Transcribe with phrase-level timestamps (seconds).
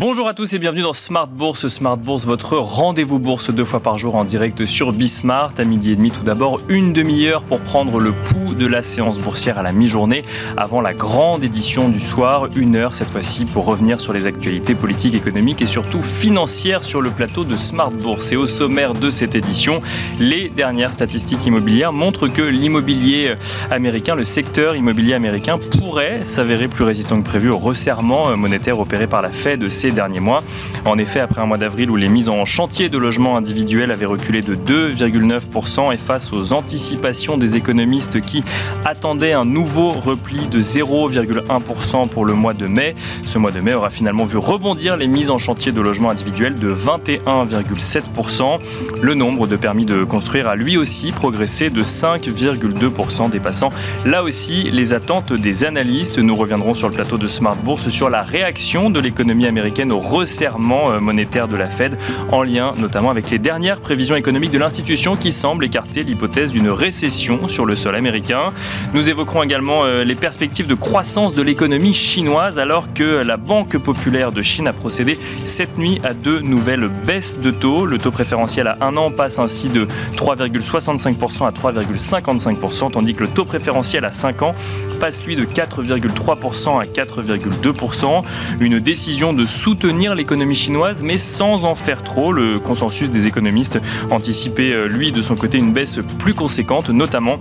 [0.00, 1.66] Bonjour à tous et bienvenue dans Smart Bourse.
[1.66, 5.54] Smart Bourse, votre rendez-vous bourse deux fois par jour en direct sur Bismart.
[5.58, 9.18] À midi et demi, tout d'abord, une demi-heure pour prendre le pouls de la séance
[9.18, 10.22] boursière à la mi-journée
[10.56, 12.46] avant la grande édition du soir.
[12.54, 17.02] Une heure cette fois-ci pour revenir sur les actualités politiques, économiques et surtout financières sur
[17.02, 18.30] le plateau de Smart Bourse.
[18.30, 19.82] Et au sommaire de cette édition,
[20.20, 23.34] les dernières statistiques immobilières montrent que l'immobilier
[23.72, 29.08] américain, le secteur immobilier américain pourrait s'avérer plus résistant que prévu au resserrement monétaire opéré
[29.08, 30.42] par la Fed derniers mois.
[30.84, 34.06] En effet, après un mois d'avril où les mises en chantier de logements individuels avaient
[34.06, 38.42] reculé de 2,9% et face aux anticipations des économistes qui
[38.84, 43.74] attendaient un nouveau repli de 0,1% pour le mois de mai, ce mois de mai
[43.74, 48.58] aura finalement vu rebondir les mises en chantier de logements individuels de 21,7%.
[49.00, 53.70] Le nombre de permis de construire a lui aussi progressé de 5,2%, dépassant
[54.04, 56.18] là aussi les attentes des analystes.
[56.18, 60.00] Nous reviendrons sur le plateau de Smart Bourse sur la réaction de l'économie américaine au
[60.00, 61.96] resserrement euh, monétaire de la Fed,
[62.32, 66.68] en lien notamment avec les dernières prévisions économiques de l'institution qui semblent écarter l'hypothèse d'une
[66.68, 68.52] récession sur le sol américain.
[68.92, 73.78] Nous évoquerons également euh, les perspectives de croissance de l'économie chinoise alors que la Banque
[73.78, 77.86] populaire de Chine a procédé cette nuit à deux nouvelles baisses de taux.
[77.86, 83.28] Le taux préférentiel à un an passe ainsi de 3,65% à 3,55%, tandis que le
[83.28, 84.52] taux préférentiel à 5 ans
[84.98, 88.22] passe lui de 4,3% à 4,2%.
[88.60, 92.32] Une décision de soutenir l'économie chinoise, mais sans en faire trop.
[92.32, 97.38] Le consensus des économistes anticipait, euh, lui, de son côté, une baisse plus conséquente, notamment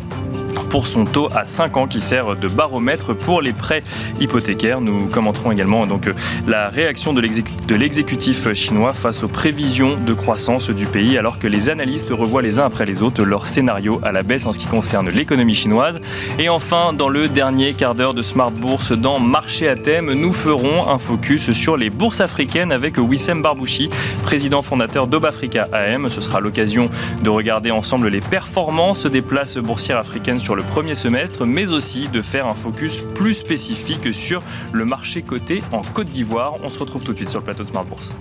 [0.69, 3.83] pour son taux à 5 ans qui sert de baromètre pour les prêts
[4.19, 4.81] hypothécaires.
[4.81, 6.09] Nous commenterons également donc
[6.45, 11.69] la réaction de l'exécutif chinois face aux prévisions de croissance du pays alors que les
[11.69, 14.67] analystes revoient les uns après les autres leur scénario à la baisse en ce qui
[14.67, 15.99] concerne l'économie chinoise.
[16.39, 20.33] Et enfin, dans le dernier quart d'heure de Smart Bourse dans Marché à thème, nous
[20.33, 23.89] ferons un focus sur les bourses africaines avec Wissem Barbouchi,
[24.23, 26.09] président fondateur d'Obafrica AM.
[26.09, 26.89] Ce sera l'occasion
[27.23, 32.21] de regarder ensemble les performances des places boursières africaines le premier semestre, mais aussi de
[32.21, 34.41] faire un focus plus spécifique sur
[34.71, 36.53] le marché coté en Côte d'Ivoire.
[36.63, 38.15] On se retrouve tout de suite sur le plateau de Smart Bourse.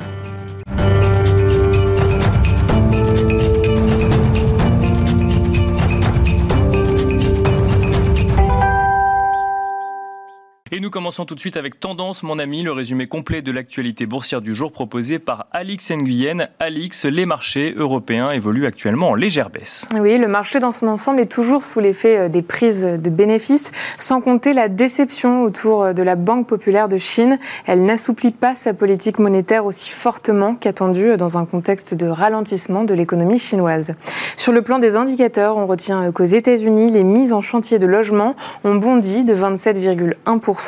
[10.77, 14.05] Et nous commençons tout de suite avec Tendance, mon ami, le résumé complet de l'actualité
[14.05, 16.49] boursière du jour proposé par Alix Nguyen.
[16.61, 19.89] Alix, les marchés européens évoluent actuellement en légère baisse.
[19.99, 23.73] Oui, le marché dans son ensemble est toujours sous l'effet euh, des prises de bénéfices,
[23.97, 27.39] sans compter la déception autour euh, de la Banque populaire de Chine.
[27.65, 32.85] Elle n'assouplit pas sa politique monétaire aussi fortement qu'attendue euh, dans un contexte de ralentissement
[32.85, 33.95] de l'économie chinoise.
[34.37, 38.37] Sur le plan des indicateurs, on retient qu'aux États-Unis, les mises en chantier de logement
[38.63, 40.66] ont bondi de 27,1%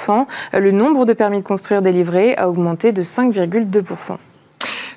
[0.53, 4.17] le nombre de permis de construire délivrés a augmenté de 5,2%.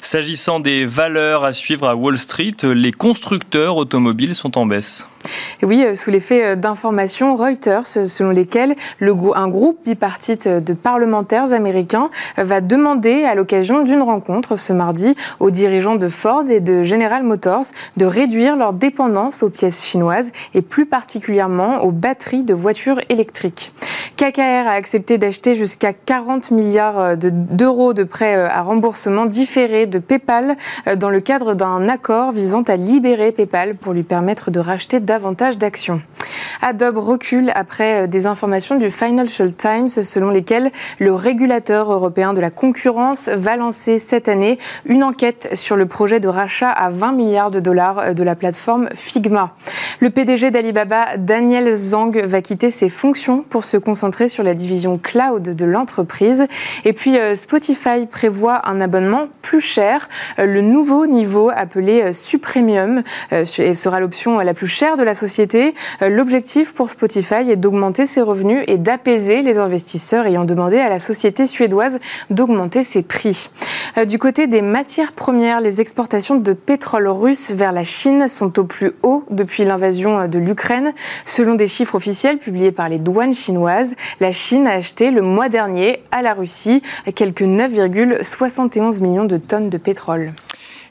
[0.03, 5.07] S'agissant des valeurs à suivre à Wall Street, les constructeurs automobiles sont en baisse.
[5.61, 10.73] oui, euh, sous l'effet euh, d'informations Reuters, euh, selon lesquelles le, un groupe bipartite de
[10.73, 16.61] parlementaires américains va demander, à l'occasion d'une rencontre ce mardi, aux dirigeants de Ford et
[16.61, 22.43] de General Motors de réduire leur dépendance aux pièces chinoises et plus particulièrement aux batteries
[22.43, 23.71] de voitures électriques.
[24.17, 30.57] KKR a accepté d'acheter jusqu'à 40 milliards d'euros de prêts à remboursement différés de PayPal
[30.87, 34.99] euh, dans le cadre d'un accord visant à libérer PayPal pour lui permettre de racheter
[34.99, 36.01] davantage d'actions.
[36.61, 42.41] Adobe recule après euh, des informations du Financial Times selon lesquelles le régulateur européen de
[42.41, 47.11] la concurrence va lancer cette année une enquête sur le projet de rachat à 20
[47.11, 49.53] milliards de dollars euh, de la plateforme Figma.
[49.99, 54.97] Le PDG d'Alibaba, Daniel Zhang, va quitter ses fonctions pour se concentrer sur la division
[54.97, 56.47] cloud de l'entreprise.
[56.85, 63.03] Et puis Spotify prévoit un abonnement plus cher euh, le nouveau niveau appelé euh, Supremium
[63.33, 65.73] euh, sera l'option la plus chère de la société.
[66.01, 70.99] L'objectif pour Spotify est d'augmenter ses revenus et d'apaiser les investisseurs ayant demandé à la
[70.99, 71.99] société suédoise
[72.29, 73.49] d'augmenter ses prix.
[74.07, 78.63] Du côté des matières premières, les exportations de pétrole russe vers la Chine sont au
[78.63, 80.93] plus haut depuis l'invasion de l'Ukraine.
[81.25, 85.49] Selon des chiffres officiels publiés par les douanes chinoises, la Chine a acheté le mois
[85.49, 86.81] dernier à la Russie
[87.15, 90.33] quelques 9,71 millions de tonnes pétrole.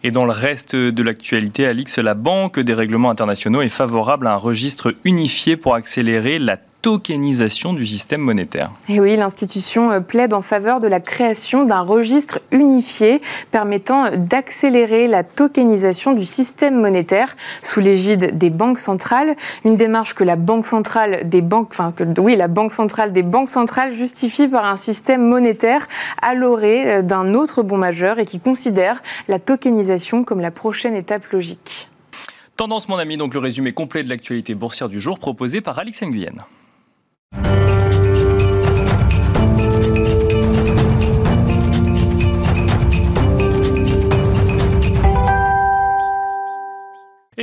[0.02, 4.32] Et dans le reste de l'actualité, Alix, la Banque des règlements internationaux est favorable à
[4.32, 8.70] un registre unifié pour accélérer la tokenisation du système monétaire.
[8.88, 15.06] Et oui, l'institution euh, plaide en faveur de la création d'un registre unifié permettant d'accélérer
[15.06, 20.66] la tokenisation du système monétaire sous l'égide des banques centrales, une démarche que la banque
[20.66, 24.76] centrale des banques, enfin que oui, la banque centrale des banques centrales justifie par un
[24.76, 25.86] système monétaire
[26.22, 30.94] à l'orée euh, d'un autre bon majeur et qui considère la tokenisation comme la prochaine
[30.94, 31.88] étape logique.
[32.56, 36.02] Tendance, mon ami, donc le résumé complet de l'actualité boursière du jour proposé par Alix
[36.02, 36.34] Nguyen.
[37.32, 37.69] Et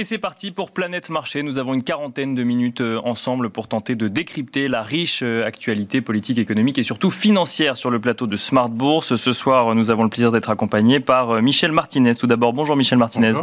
[0.07, 1.43] c'est parti pour Planète Marché.
[1.43, 5.45] Nous avons une quarantaine de minutes euh, ensemble pour tenter de décrypter la riche euh,
[5.45, 9.17] actualité politique, économique et surtout financière sur le plateau de Smart Bourse.
[9.17, 12.15] Ce soir, nous avons le plaisir d'être accompagnés par euh, Michel Martinez.
[12.15, 13.33] Tout d'abord, bonjour Michel Martinez.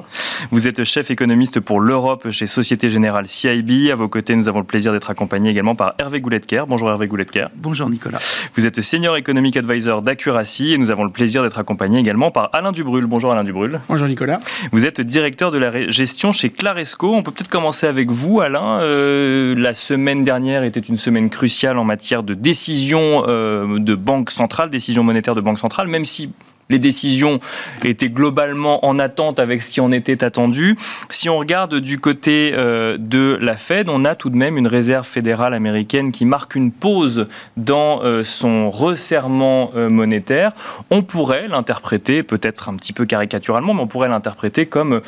[0.50, 3.90] Vous êtes chef économiste pour l'Europe chez Société Générale CIB.
[3.92, 6.62] À vos côtés, nous avons le plaisir d'être accompagnés également par Hervé Gouletker.
[6.66, 7.48] Bonjour Hervé Gouletker.
[7.56, 8.20] Bonjour Nicolas.
[8.54, 12.48] Vous êtes senior economic advisor d'Accuracy et nous avons le plaisir d'être accompagnés également par
[12.54, 13.04] Alain Dubrul.
[13.04, 13.82] Bonjour Alain Dubrul.
[13.86, 14.40] Bonjour Nicolas.
[14.72, 17.14] Vous êtes directeur de la gestion chez Claresco.
[17.14, 18.80] On peut peut-être commencer avec vous, Alain.
[18.80, 24.30] Euh, la semaine dernière était une semaine cruciale en matière de décision euh, de banque
[24.30, 26.30] centrale, décision monétaire de banque centrale, même si
[26.70, 27.40] les décisions
[27.84, 30.76] étaient globalement en attente avec ce qui en était attendu.
[31.10, 34.66] Si on regarde du côté euh, de la Fed, on a tout de même une
[34.66, 37.26] réserve fédérale américaine qui marque une pause
[37.58, 40.52] dans son resserrement monétaire.
[40.90, 45.02] On pourrait l'interpréter, peut-être un petit peu caricaturalement, mais on pourrait l'interpréter comme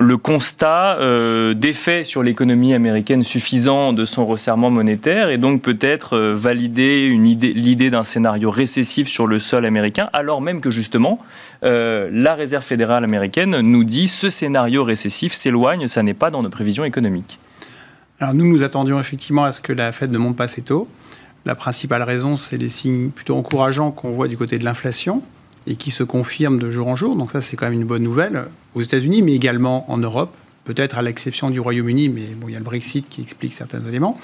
[0.00, 6.16] le constat euh, d'effet sur l'économie américaine suffisant de son resserrement monétaire et donc peut-être
[6.16, 11.18] euh, valider l'idée d'un scénario récessif sur le sol américain, alors même que justement
[11.64, 16.42] euh, la Réserve fédérale américaine nous dit ce scénario récessif s'éloigne, ça n'est pas dans
[16.42, 17.38] nos prévisions économiques.
[18.20, 20.88] Alors nous nous attendions effectivement à ce que la Fed ne monte pas assez tôt.
[21.46, 25.22] La principale raison, c'est les signes plutôt encourageants qu'on voit du côté de l'inflation
[25.66, 27.16] et qui se confirme de jour en jour.
[27.16, 28.44] Donc ça, c'est quand même une bonne nouvelle
[28.74, 30.34] aux États-Unis, mais également en Europe,
[30.64, 33.80] peut-être à l'exception du Royaume-Uni, mais bon, il y a le Brexit qui explique certains
[33.80, 34.18] éléments.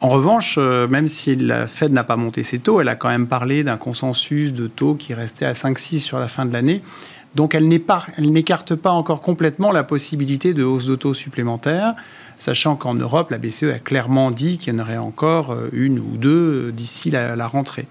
[0.00, 3.08] En revanche, euh, même si la Fed n'a pas monté ses taux, elle a quand
[3.08, 6.82] même parlé d'un consensus de taux qui restait à 5-6 sur la fin de l'année.
[7.34, 11.94] Donc elle n'écarte pas encore complètement la possibilité de hausse de taux supplémentaires,
[12.38, 15.98] sachant qu'en Europe, la BCE a clairement dit qu'il y en aurait encore euh, une
[15.98, 17.86] ou deux d'ici la, la rentrée.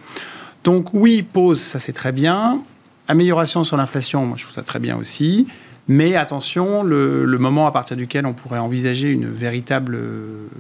[0.64, 2.62] Donc oui, pause, ça c'est très bien.
[3.08, 5.48] Amélioration sur l'inflation, moi je trouve ça très bien aussi.
[5.90, 9.98] Mais attention, le, moment à partir duquel on pourrait envisager une véritable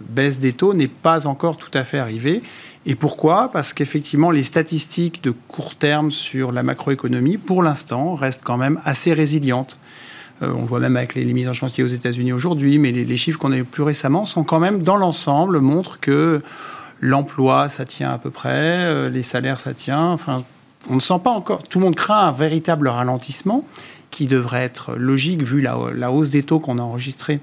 [0.09, 2.41] baisse des taux n'est pas encore tout à fait arrivé.
[2.85, 3.51] Et pourquoi?
[3.51, 8.79] Parce qu'effectivement, les statistiques de court terme sur la macroéconomie, pour l'instant, restent quand même
[8.85, 9.77] assez résilientes.
[10.41, 13.15] Euh, on voit même avec les, mises en chantier aux États-Unis aujourd'hui, mais les, les
[13.17, 16.41] chiffres qu'on a eu plus récemment sont quand même, dans l'ensemble, montrent que
[17.01, 18.49] L'emploi, ça tient à peu près.
[18.49, 20.11] Euh, les salaires, ça tient.
[20.11, 20.43] Enfin,
[20.89, 21.63] on ne sent pas encore.
[21.63, 23.65] Tout le monde craint un véritable ralentissement
[24.11, 27.39] qui devrait être logique vu la, hausse des taux qu'on a enregistrée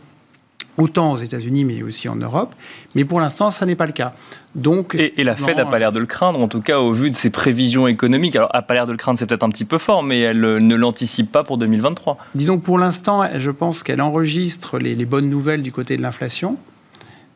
[0.77, 2.53] autant aux États-Unis mais aussi en Europe.
[2.97, 4.13] Mais pour l'instant, ça n'est pas le cas.
[4.57, 7.11] Donc, et, la Fed n'a pas l'air de le craindre, en tout cas au vu
[7.11, 8.35] de ses prévisions économiques.
[8.35, 10.41] Alors, n'a pas l'air de le craindre, c'est peut-être un petit peu fort, mais elle
[10.41, 12.19] ne l'anticipe pas pour 2023.
[12.35, 16.57] Disons que pour l'instant, je pense qu'elle enregistre les bonnes nouvelles du côté de l'inflation.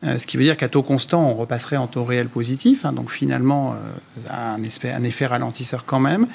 [0.05, 2.85] Euh, ce qui veut dire qu'à taux constant, on repasserait en taux réel positif.
[2.85, 6.27] Hein, donc finalement, euh, un, effet, ralentisseur quand même.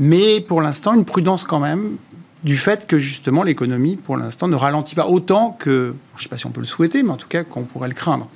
[0.00, 1.96] Mais pour l'instant, une prudence quand même
[2.42, 6.28] du fait que justement l'économie, pour l'instant, ne ralentit pas autant que, je ne sais
[6.28, 8.28] pas si on peut le souhaiter, mais en tout cas qu'on pourrait le craindre.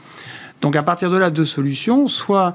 [0.63, 2.07] Donc à partir de là, deux solutions.
[2.07, 2.55] Soit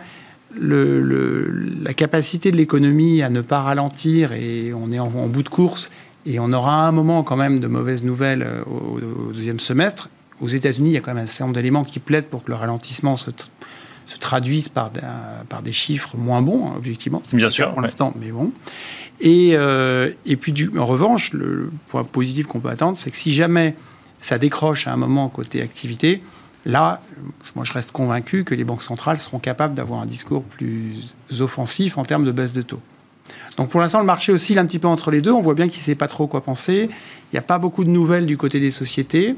[0.59, 5.91] la capacité de l'économie à ne pas ralentir et on est en, bout de course
[6.25, 10.09] et on aura un moment quand même de mauvaises nouvelles euh, au deuxième semestre
[10.41, 12.51] aux États-Unis, il y a quand même un certain nombre d'éléments qui plaident pour que
[12.51, 13.31] le ralentissement se,
[14.07, 14.91] se traduise par,
[15.47, 17.21] par des chiffres moins bons, hein, objectivement.
[17.33, 17.71] Bien sûr.
[17.71, 18.51] Pour l'instant, mais bon.
[19.19, 23.17] Et, euh, et puis, du, en revanche, le point positif qu'on peut attendre, c'est que
[23.17, 23.75] si jamais
[24.19, 26.23] ça décroche à un moment côté activité,
[26.65, 27.01] là,
[27.55, 31.97] moi, je reste convaincu que les banques centrales seront capables d'avoir un discours plus offensif
[31.97, 32.81] en termes de baisse de taux.
[33.57, 35.31] Donc pour l'instant, le marché oscille un petit peu entre les deux.
[35.31, 36.89] On voit bien qu'il ne sait pas trop quoi penser.
[36.89, 39.35] Il n'y a pas beaucoup de nouvelles du côté des sociétés.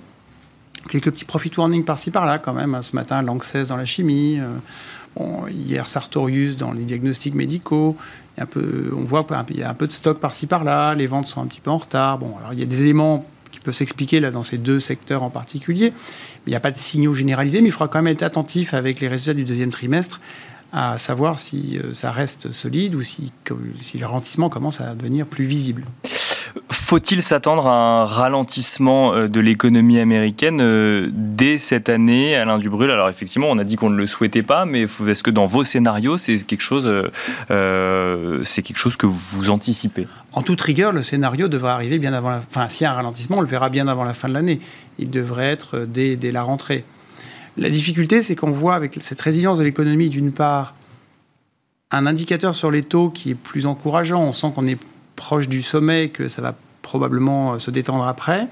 [0.89, 2.81] Quelques petits profit warnings par-ci par-là quand même.
[2.81, 4.39] Ce matin, Lanxess dans la chimie.
[4.39, 7.95] Euh, hier, Sartorius dans les diagnostics médicaux.
[8.37, 10.95] On voit qu'il y a un peu de stock par-ci par-là.
[10.95, 12.17] Les ventes sont un petit peu en retard.
[12.17, 15.23] Bon, alors il y a des éléments qui peuvent s'expliquer là dans ces deux secteurs
[15.23, 15.93] en particulier.
[16.47, 17.61] Il n'y a pas de signaux généralisés.
[17.61, 20.19] Mais il faudra quand même être attentif avec les résultats du deuxième trimestre
[20.73, 23.31] à savoir si euh, ça reste solide ou si,
[23.79, 25.85] si le ralentissement commence à devenir plus visible
[26.93, 32.91] Faut-il s'attendre à un ralentissement de l'économie américaine dès cette année, Alain Dubrul?
[32.91, 35.63] Alors effectivement, on a dit qu'on ne le souhaitait pas, mais est-ce que dans vos
[35.63, 36.87] scénarios, c'est quelque chose,
[37.49, 40.07] c'est quelque chose que vous anticipez?
[40.33, 42.43] En toute rigueur, le scénario devrait arriver bien avant la.
[42.47, 44.61] Enfin, s'il y a un ralentissement, on le verra bien avant la fin de l'année.
[44.99, 46.83] Il devrait être dès, dès la rentrée.
[47.57, 50.75] La difficulté, c'est qu'on voit avec cette résilience de l'économie, d'une part,
[51.89, 54.21] un indicateur sur les taux qui est plus encourageant.
[54.21, 54.77] On sent qu'on est
[55.15, 58.47] proche du sommet, que ça va probablement se détendre après.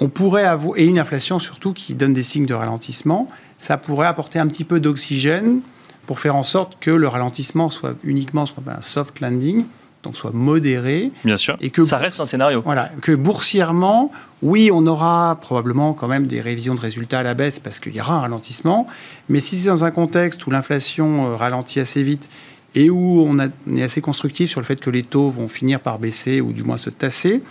[0.00, 3.28] On pourrait avoir, et une inflation surtout qui donne des signes de ralentissement,
[3.60, 5.60] ça pourrait apporter un petit peu d'oxygène
[6.06, 9.64] pour faire en sorte que le ralentissement soit uniquement soit un soft landing,
[10.02, 11.10] donc soit modéré.
[11.24, 11.56] Bien sûr.
[11.60, 12.62] Et que ça reste un scénario.
[12.64, 14.10] Voilà, que boursièrement,
[14.42, 17.94] oui, on aura probablement quand même des révisions de résultats à la baisse parce qu'il
[17.94, 18.86] y aura un ralentissement.
[19.28, 22.28] Mais si c'est dans un contexte où l'inflation euh, ralentit assez vite
[22.76, 25.98] et où on, est assez constructif sur le fait que les taux vont finir par
[25.98, 27.42] baisser ou du moins se tasser,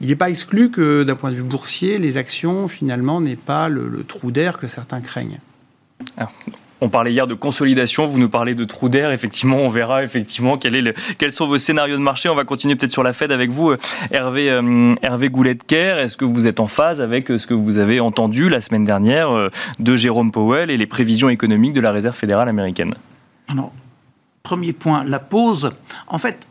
[0.00, 3.68] il n'est pas exclu que d'un point de vue boursier, les actions finalement n'aient pas
[3.68, 5.40] le, le trou d'air que certains craignent.
[6.16, 6.32] Alors,
[6.84, 9.10] on parlait hier de consolidation, vous nous parlez de trou d'air.
[9.10, 12.28] Effectivement, on verra effectivement quels sont vos scénarios de marché.
[12.28, 13.78] On va continuer peut-être sur la Fed avec vous, euh,
[14.10, 15.98] Hervé, euh, Hervé Goulet-Kerr.
[15.98, 18.84] Est-ce que vous êtes en phase avec euh, ce que vous avez entendu la semaine
[18.84, 22.94] dernière de Jérôme Powell et les prévisions économiques de la Réserve fédérale américaine?
[23.48, 23.72] Alors,
[24.44, 25.70] premier point, la pause.
[26.06, 26.46] En fait,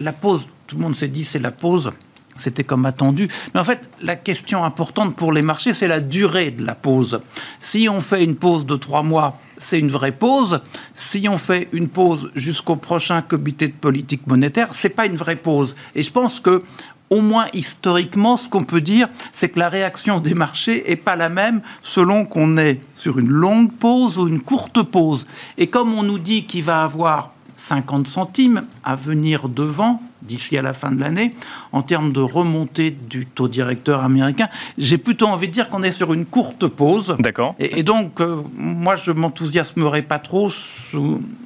[0.00, 1.92] la pause, tout le monde s'est dit c'est la pause
[2.36, 3.26] c'était comme attendu.
[3.52, 7.18] Mais en fait, la question importante pour les marchés, c'est la durée de la pause.
[7.58, 10.60] Si on fait une pause de trois mois, c'est une vraie pause.
[10.94, 15.34] Si on fait une pause jusqu'au prochain comité de politique monétaire, c'est pas une vraie
[15.34, 15.74] pause.
[15.96, 16.62] Et je pense que
[17.10, 21.16] au moins historiquement, ce qu'on peut dire, c'est que la réaction des marchés est pas
[21.16, 25.26] la même selon qu'on est sur une longue pause ou une courte pause.
[25.56, 30.62] Et comme on nous dit qu'il va avoir 50 centimes à venir devant d'ici à
[30.62, 31.30] la fin de l'année
[31.72, 34.48] en termes de remontée du taux directeur américain.
[34.76, 37.16] J'ai plutôt envie de dire qu'on est sur une courte pause.
[37.18, 37.54] D'accord.
[37.58, 40.52] Et, donc, euh, moi, je m'enthousiasmerai pas trop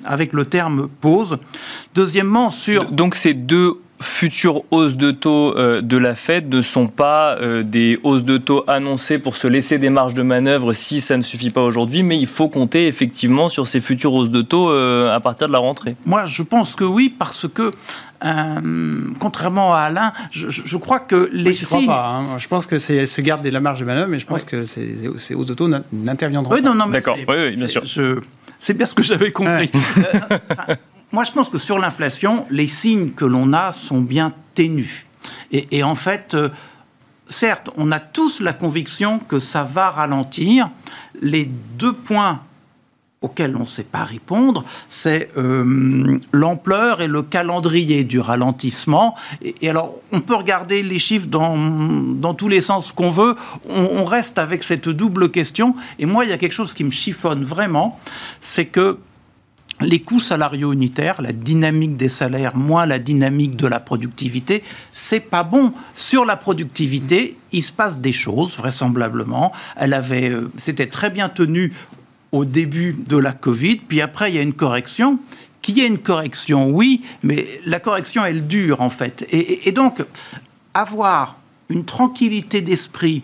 [0.04, 1.38] avec le terme pause.
[1.95, 2.90] Deuxièmement, sur...
[2.90, 7.62] Donc, ces deux futures hausses de taux euh, de la Fed ne sont pas euh,
[7.62, 11.23] des hausses de taux annoncées pour se laisser des marges de manœuvre si ça ne
[11.23, 15.14] suffit pas aujourd'hui, mais il faut compter effectivement sur ces futures hausses de taux euh,
[15.14, 15.97] à partir de la rentrée.
[16.04, 17.71] Moi, je pense que oui, parce que
[19.18, 21.87] contrairement à Alain, je, crois que les je signes...
[21.87, 22.06] pas.
[22.06, 22.38] Hein.
[22.38, 25.09] Je pense que c'est se garder la marge de manœuvre, mais je pense que ces,
[25.09, 26.68] hausses de taux n'interviendront oui, pas.
[26.68, 27.82] Non, non, D'accord, oui, oui, bien sûr.
[28.61, 29.73] C'est bien ce que j'avais compris.
[31.12, 35.04] Moi, je pense que sur l'inflation, les signes que l'on a sont bien ténus.
[35.52, 36.49] Et, en fait, euh,
[37.28, 40.71] certes, on a tous la conviction que ça va ralentir.
[41.21, 42.40] Les deux points
[43.21, 49.14] auxquels on ne sait pas répondre, c'est euh, l'ampleur et le calendrier du ralentissement.
[49.42, 51.57] Et, alors, on peut regarder les chiffres dans,
[52.14, 53.37] dans tous les sens qu'on veut,
[53.69, 55.76] on, on, reste avec cette double question.
[56.00, 58.00] Et moi, il y a quelque chose qui me chiffonne vraiment,
[58.40, 58.99] c'est que
[59.85, 64.62] les coûts salariaux unitaires, la dynamique des salaires moins la dynamique de la productivité,
[64.93, 65.73] c'est pas bon.
[65.95, 69.53] Sur la productivité, il se passe des choses vraisemblablement.
[69.77, 71.73] Elle avait, euh, c'était très bien tenu
[72.33, 75.19] au début de la Covid, puis après il y a une correction.
[75.61, 79.25] Qui est une correction, oui, mais la correction elle dure en fait.
[79.31, 80.03] et donc
[80.75, 81.37] avoir
[81.69, 83.23] une tranquillité d'esprit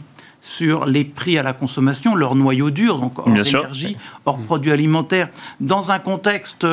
[0.49, 5.29] sur les prix à la consommation, leur noyau dur, donc hors énergie, hors produits alimentaires,
[5.61, 6.67] dans un contexte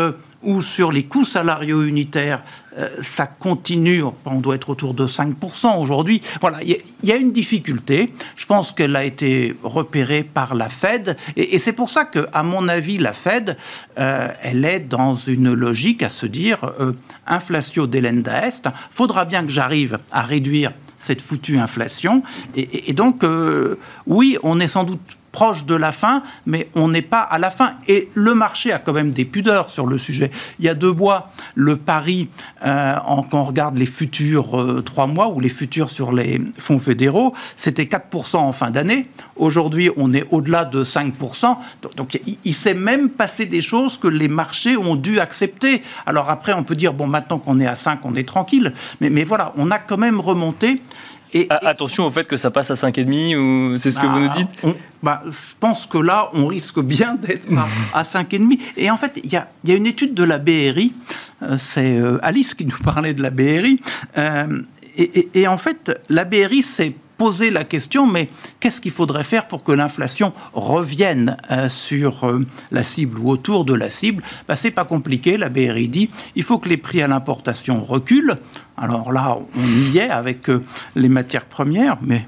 [0.43, 2.41] où sur les coûts salariaux unitaires,
[2.77, 6.21] euh, ça continue, on doit être autour de 5% aujourd'hui.
[6.39, 8.13] Voilà, il y, a une difficulté.
[8.35, 11.17] Je pense qu'elle a été repérée par la Fed.
[11.35, 13.57] Et, c'est pour ça que, à mon avis, la Fed,
[13.97, 16.93] euh, elle est dans une logique à se dire, euh,
[17.27, 20.71] inflatio delenda est, faudra bien que j'arrive à réduire
[21.05, 22.23] cette foutue inflation.
[22.55, 24.99] Et, donc, euh, oui, on est sans doute
[25.35, 27.73] proche de la fin, mais on n'est pas à la fin.
[27.89, 30.31] Et le marché a quand même des pudeurs sur le sujet.
[30.59, 31.29] Il y a deux bois.
[31.55, 32.29] Le pari,
[32.65, 36.39] euh, en, quand on regarde les futurs euh, trois mois ou les futurs sur les
[36.57, 39.07] fonds fédéraux, c'était 4% en fin d'année.
[39.35, 41.57] Aujourd'hui, on est au-delà de 5%.
[41.97, 45.81] Donc, il, s'est même passé des choses que les marchés ont dû accepter.
[46.05, 48.73] Alors après, on peut dire, bon, maintenant qu'on est à 5, on est tranquille.
[49.01, 50.79] Mais, mais voilà, on a quand même remonté.
[51.49, 54.35] Attention au fait que ça passe à 5,5 ou c'est ce que vous nous bah,
[54.37, 57.47] dites bah, Je pense que là, on risque bien d'être
[57.93, 58.59] à, 5,5.
[58.77, 60.93] Et en fait, il y a, une étude de la BRI,
[61.43, 63.79] euh, c'est euh, Alice qui nous parlait de la BRI,
[64.17, 64.61] euh,
[64.97, 68.29] et, en fait, la BRI s'est poser la question, mais
[68.59, 73.65] qu'est-ce qu'il faudrait faire pour que l'inflation revienne euh, sur euh, la cible ou autour
[73.65, 74.23] de la cible?
[74.47, 78.37] Ben, C'est pas compliqué, la BRI dit, il faut que les prix à l'importation reculent.
[78.77, 80.63] Alors là, on y est avec euh,
[80.95, 82.27] les matières premières, mais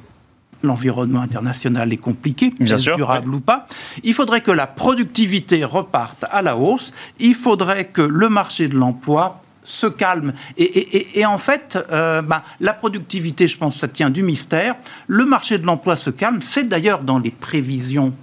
[0.64, 3.68] l'environnement international est compliqué, Bien sûr, durable ou pas?
[4.04, 6.92] Il faudrait que la productivité reparte à la hausse.
[7.20, 10.34] Il faudrait que le marché de l'emploi se calme.
[10.58, 14.76] Et, en fait, euh, bah, la productivité, je pense, ça tient du mystère.
[15.08, 16.42] Le marché de l'emploi se calme.
[16.42, 18.14] C'est d'ailleurs dans les prévisions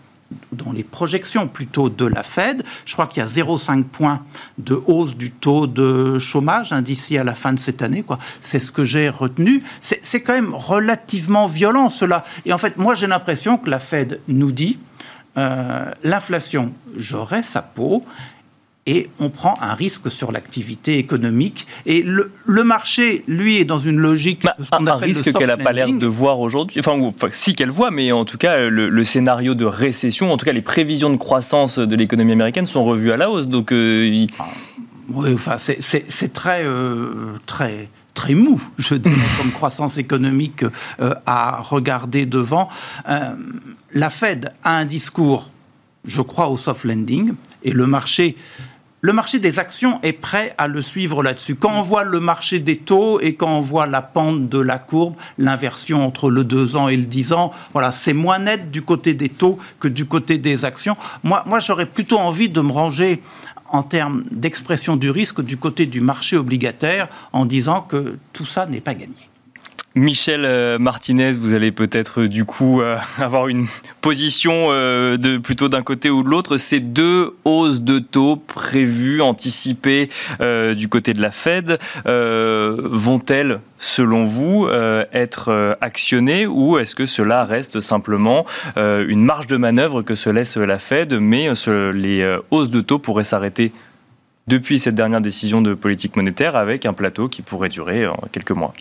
[0.50, 2.64] dans les projections plutôt de la Fed.
[2.86, 4.22] Je crois qu'il y a 0,5 points
[4.58, 8.04] de hausse du taux de chômage hein, d'ici à la fin de cette année.
[8.42, 9.62] C'est ce que j'ai retenu.
[9.80, 12.24] C'est quand même relativement violent cela.
[12.46, 14.78] Et en fait, moi j'ai l'impression que la Fed nous dit
[15.36, 18.04] euh, l'inflation, j'aurai sa peau,
[18.86, 21.66] et on prend un risque sur l'activité économique.
[21.86, 22.30] Et le,
[22.64, 24.42] marché, lui, est dans une logique.
[24.42, 26.80] Bah, un, risque qu'elle n'a pas l'air de voir aujourd'hui.
[26.80, 26.98] Enfin,
[27.30, 30.62] si qu'elle voit, mais en tout cas, le, scénario de récession, en tout cas, les
[30.62, 33.48] prévisions de croissance de l'économie américaine sont revues à la hausse.
[33.48, 34.46] Donc, euh, ah,
[35.08, 40.64] oui, enfin, c'est très, euh, très très mou, je dirais, comme croissance économique
[41.00, 42.68] euh, à regarder devant.
[43.92, 45.50] la Fed a un discours,
[46.04, 47.32] je crois, au soft landing,
[47.64, 48.36] et le marché
[49.04, 51.56] le marché des actions est prêt à le suivre là-dessus.
[51.56, 54.78] Quand on voit le marché des taux et quand on voit la pente de la
[54.78, 58.80] courbe, l'inversion entre le 2 ans et le 10 ans, voilà, c'est moins net du
[58.80, 60.96] côté des taux que du côté des actions.
[61.22, 63.20] Moi, moi j'aurais plutôt envie de me ranger
[63.68, 68.64] en termes d'expression du risque du côté du marché obligataire en disant que tout ça
[68.64, 69.28] n'est pas gagné.
[69.96, 73.68] Michel euh, Martinez, vous allez peut-être euh, du coup euh, avoir une
[74.00, 76.56] position de plutôt d'un côté ou de l'autre.
[76.56, 80.10] Ces deux hausses de taux prévues, anticipées
[80.76, 84.68] du côté de la Fed, vont-elles, selon vous,
[85.14, 88.44] être actionnées ou est-ce que cela reste simplement
[88.76, 91.48] une marge de manœuvre que se laisse la Fed, mais
[91.94, 93.72] les hausses de taux pourraient s'arrêter
[94.48, 98.74] depuis cette dernière décision de politique monétaire avec un plateau qui pourrait durer quelques mois?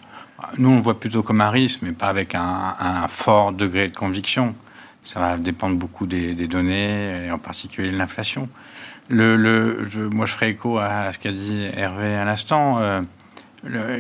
[0.58, 3.96] Nous, on le voit plutôt comme un risque, mais pas avec un, fort degré de
[3.96, 4.56] conviction.
[5.04, 8.50] Ça va dépendre beaucoup des, données, en particulier de l'inflation.
[9.10, 12.80] Moi, je ferai écho à, ce qu'a dit Hervé à l'instant.
[12.80, 13.02] Euh,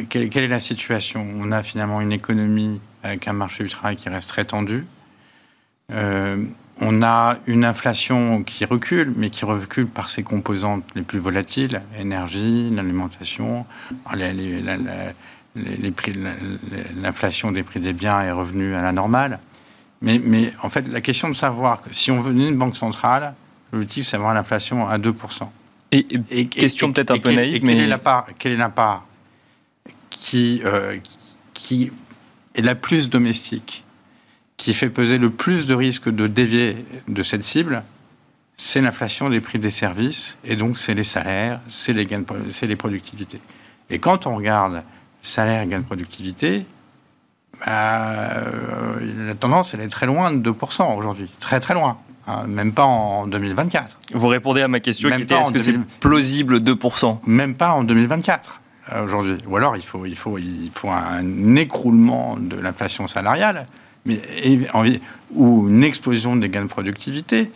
[0.09, 1.25] quelle, est la situation?
[1.37, 4.85] On a finalement une économie avec un marché du travail qui reste très tendu.
[5.91, 6.43] Euh,
[6.81, 11.81] on a une inflation qui recule, mais qui recule par ses composantes les plus volatiles,
[11.99, 13.65] énergie, l'alimentation,
[15.55, 16.13] les, les, prix,
[17.01, 19.39] l'inflation des prix des biens est revenue à la normale.
[20.01, 23.33] Mais, mais, en fait, la question de savoir que si on veut une banque centrale,
[23.71, 25.13] l'objectif, c'est avoir l'inflation à 2%.
[25.91, 27.75] Et, question peut-être un peu naïve, mais...
[27.75, 29.05] Quelle est la part, quelle est la part
[30.09, 30.97] qui, euh,
[31.53, 31.91] qui
[32.55, 33.83] est la plus domestique,
[34.57, 37.83] qui fait peser le plus de risques de dévier de cette cible
[38.55, 42.67] c'est l'inflation des prix des services, et donc c'est les salaires, c'est les gains, c'est
[42.67, 43.39] les productivités.
[43.89, 44.83] Et quand on regarde
[45.23, 46.65] salaire et gain de productivité,
[47.65, 51.29] bah, euh, la tendance, elle est très loin de 2% aujourd'hui.
[51.39, 51.97] Très, très loin.
[52.27, 53.99] Hein, même pas en 2024.
[54.13, 57.83] Vous répondez à ma question qui était est-ce que c'est plausible 2% Même pas en
[57.83, 59.37] 2024 euh, aujourd'hui.
[59.47, 63.67] Ou alors il faut, il, faut, il faut un écroulement de l'inflation salariale
[64.05, 64.19] mais,
[65.33, 67.51] ou une explosion des gains de productivité.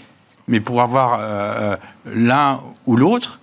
[0.49, 1.75] Mais pour avoir euh,
[2.05, 3.39] l'un ou l'autre,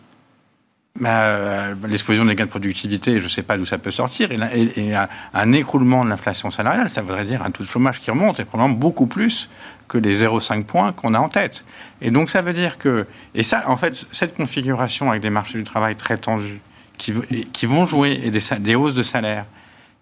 [1.00, 4.94] bah, l'explosion des gains de productivité, je ne sais pas d'où ça peut sortir, et,
[5.34, 8.44] un, écroulement de l'inflation salariale, ça voudrait dire un taux de chômage qui remonte, et
[8.44, 9.48] probablement beaucoup plus
[9.88, 11.64] que les 0,5 points qu'on a en tête.
[12.00, 15.58] Et donc ça veut dire que, et ça, en fait, cette configuration avec des marchés
[15.58, 16.60] du travail très tendus,
[16.96, 19.46] qui, vont jouer, et des, des, hausses de salaire,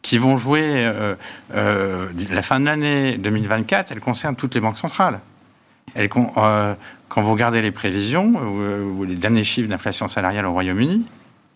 [0.03, 1.15] qui vont jouer euh,
[1.55, 5.21] euh, la fin de l'année 2024, elle concerne toutes les banques centrales.
[5.95, 6.75] Elle, euh,
[7.09, 11.05] quand vous regardez les prévisions, euh, ou, les derniers chiffres d'inflation salariale au Royaume-Uni,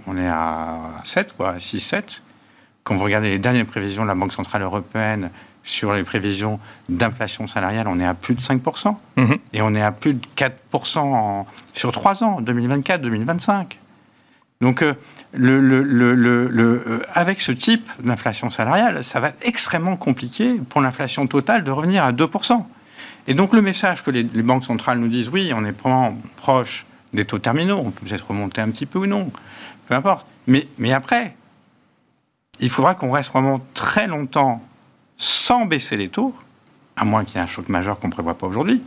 [0.06, 2.22] on est à 7, quoi, 6, 7.
[2.84, 5.30] Quand vous regardez les dernières prévisions de la Banque Centrale Européenne
[5.64, 8.96] sur les prévisions d'inflation salariale, on est à plus de 5%.
[9.16, 9.36] Mhm.
[9.52, 11.44] Et on est à plus de 4%
[11.74, 13.78] sur 3 ans, 2024-2025.
[14.60, 14.94] Donc, euh,
[15.32, 21.64] le, le, avec ce type d'inflation salariale, ça va être extrêmement compliqué pour l'inflation totale
[21.64, 22.64] de revenir à 2%.
[23.28, 26.86] Et donc le message que les, banques centrales nous disent, oui, on est vraiment proche
[27.12, 29.30] des taux terminaux, on peut peut-être remonter un petit peu ou non,
[29.88, 30.26] peu importe.
[30.46, 31.34] Mais, après,
[32.60, 34.62] il faudra qu'on reste vraiment très longtemps
[35.16, 36.34] sans baisser les taux,
[36.94, 38.80] à moins qu'il y ait un choc majeur qu'on ne prévoit pas aujourd'hui,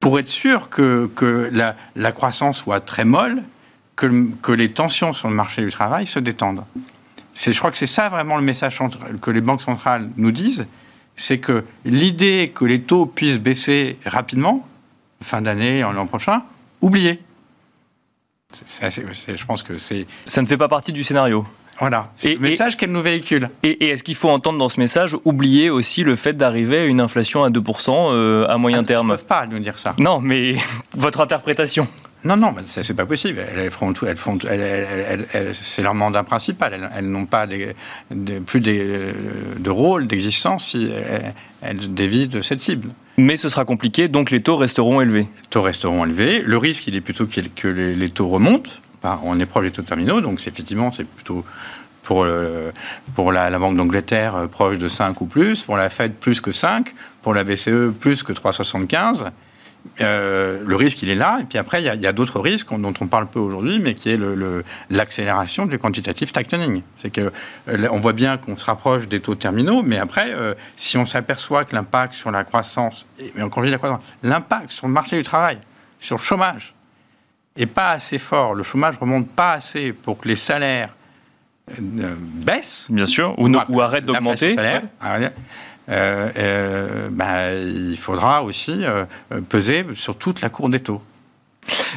[0.00, 1.50] pour être sûr que,
[1.94, 3.42] la, croissance soit très molle,
[3.94, 6.64] que les tensions sur le marché du travail se détendent.
[7.34, 8.78] je crois que c'est ça vraiment le message
[9.22, 10.66] que les banques centrales nous disent,
[11.16, 14.66] c'est que l'idée que les taux puissent baisser rapidement,
[15.22, 16.42] fin d'année, en l'an prochain,
[16.80, 17.20] oubliez.
[18.54, 20.06] je pense que c'est.
[20.26, 21.44] Ça ne fait pas partie du scénario.
[21.78, 23.50] Voilà, c'est le message qu'elle nous véhicule.
[23.62, 27.02] Et, est-ce qu'il faut entendre dans ce message oublier aussi le fait d'arriver à une
[27.02, 29.94] inflation à 2% euh, à moyen terme Ils ne peuvent pas nous dire ça.
[29.98, 30.56] Non, mais
[30.96, 31.86] votre interprétation
[32.26, 33.40] non, non, ça c'est pas possible.
[33.56, 34.38] Elles, font tout, elles font,
[35.52, 36.90] c'est leur mandat principal.
[36.94, 37.46] Elles, n'ont pas
[38.46, 40.90] plus de rôle, d'existence si
[41.62, 42.88] elles, dévient de cette cible.
[43.16, 45.28] Mais ce sera compliqué, donc les taux resteront élevés.
[45.42, 46.42] Les taux resteront élevés.
[46.42, 48.70] Le risque, il est plutôt que les, taux remontent.
[49.22, 51.44] On est proche des taux terminaux, donc effectivement, c'est plutôt
[52.06, 52.70] pour, euh,
[53.14, 56.40] pour la, la Banque d'Angleterre euh, proche de 5 ou plus, pour la Fed plus
[56.40, 59.30] que 5, pour la BCE plus que 3,75.
[60.00, 61.38] Euh, le risque, il est là.
[61.40, 64.10] Et puis après, il y a, d'autres risques dont on parle peu aujourd'hui, mais qui
[64.10, 64.20] est
[64.90, 66.82] l'accélération le, du quantitative tightening.
[66.96, 67.32] C'est que
[67.68, 71.06] euh, on voit bien qu'on se rapproche des taux terminaux, mais après, euh, si on
[71.06, 75.22] s'aperçoit que l'impact sur la croissance, et, dis la croissance, l'impact sur le marché du
[75.22, 75.58] travail,
[76.00, 76.74] sur le chômage,
[77.56, 80.90] est pas assez fort, le chômage remonte pas assez pour que les salaires
[81.78, 82.86] baissent.
[82.90, 84.56] Bien sûr, ou, ou arrêtent d'augmenter.
[85.88, 89.04] Bah, il faudra aussi euh,
[89.48, 91.00] peser sur toute la cour des taux.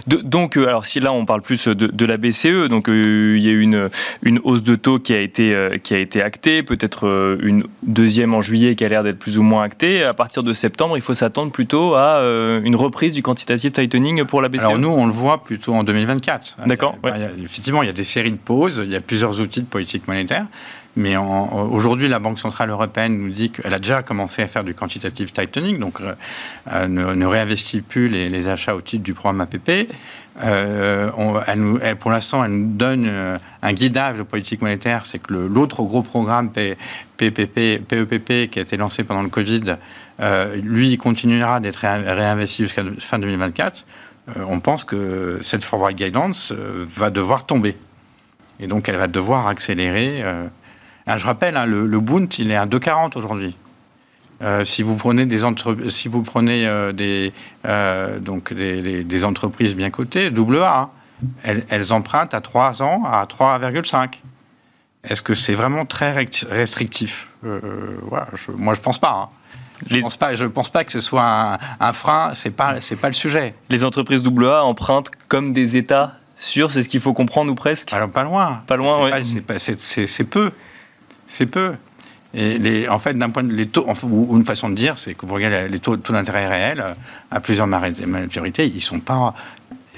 [0.08, 3.62] donc, alors si là on parle plus de, la BCE, donc il y a eu
[3.62, 3.90] une,
[4.24, 8.42] une hausse de taux qui a été, qui a été actée, peut-être une deuxième en
[8.42, 10.04] juillet qui a l'air d'être plus ou moins actée.
[10.04, 12.22] À partir de septembre, il faut s'attendre plutôt à
[12.64, 14.62] une reprise du quantitative tightening pour la BCE.
[14.62, 16.58] Alors nous, on le voit plutôt en 2024.
[16.66, 16.96] D'accord.
[17.44, 20.08] Effectivement, il y a des séries de pauses, il y a plusieurs outils de politique
[20.08, 20.48] monétaire.
[21.00, 24.74] Mais aujourd'hui, la Banque Centrale Européenne nous dit qu'elle a déjà commencé à faire du
[24.74, 26.14] quantitative tightening, donc euh,
[26.74, 29.90] euh, ne, réinvestit plus les, achats au titre du programme APP.
[30.44, 31.10] Euh,
[32.02, 33.10] pour l'instant, elle nous donne
[33.62, 38.76] un guidage de politique monétaire, c'est que l'autre gros programme PEPP, PEPP qui a été
[38.76, 39.78] lancé pendant le Covid,
[40.62, 43.86] lui, continuera d'être réinvesti jusqu'à fin 2024.
[44.48, 47.78] on pense que cette forward guidance va devoir tomber.
[48.60, 50.26] Et donc, elle va devoir accélérer
[51.18, 53.56] je rappelle, hein, le, le Bund, il est à 2,40 aujourd'hui.
[54.42, 55.42] Euh, si vous prenez des
[55.90, 57.34] si vous prenez euh, des
[57.68, 60.90] euh, donc des, entreprises bien cotées, double A, hein,
[61.44, 64.20] elles, empruntent à 3 ans à 3,5.
[65.04, 66.12] Est-ce que c'est vraiment très
[66.50, 67.28] restrictif?
[67.44, 69.12] Moi, je pense pas.
[69.12, 69.30] Hein.
[69.90, 72.32] Je ne pense pas, je pense pas que ce soit un, frein.
[72.34, 73.54] C'est pas, c'est pas le sujet.
[73.70, 76.72] Les entreprises double A empruntent comme des États sûrs.
[76.72, 77.94] C'est ce qu'il faut comprendre ou presque?
[77.94, 78.62] Alors pas loin.
[78.68, 79.10] Pas loin.
[79.58, 80.52] C'est peu.
[81.30, 81.76] C'est peu.
[82.34, 85.14] Et les, en fait, d'un point de les taux, ou une façon de dire, c'est
[85.14, 86.94] que vous regardez les taux, taux d'intérêt réels euh,
[87.32, 89.34] à plusieurs maturités, ils sont pas,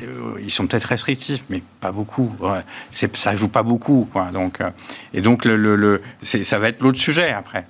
[0.03, 2.31] euh, ils sont peut-être restrictifs, mais pas beaucoup.
[2.39, 2.61] Ouais.
[2.91, 4.29] Ça joue pas beaucoup, quoi.
[4.31, 4.69] Donc, euh,
[5.13, 7.65] et donc le, le, ça va être l'autre sujet après.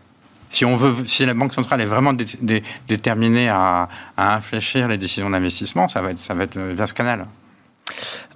[0.47, 5.29] Si on veut, si la banque centrale est vraiment déterminée à, à, infléchir les décisions
[5.29, 7.25] d'investissement, ça va être, ça va être vers ce canal.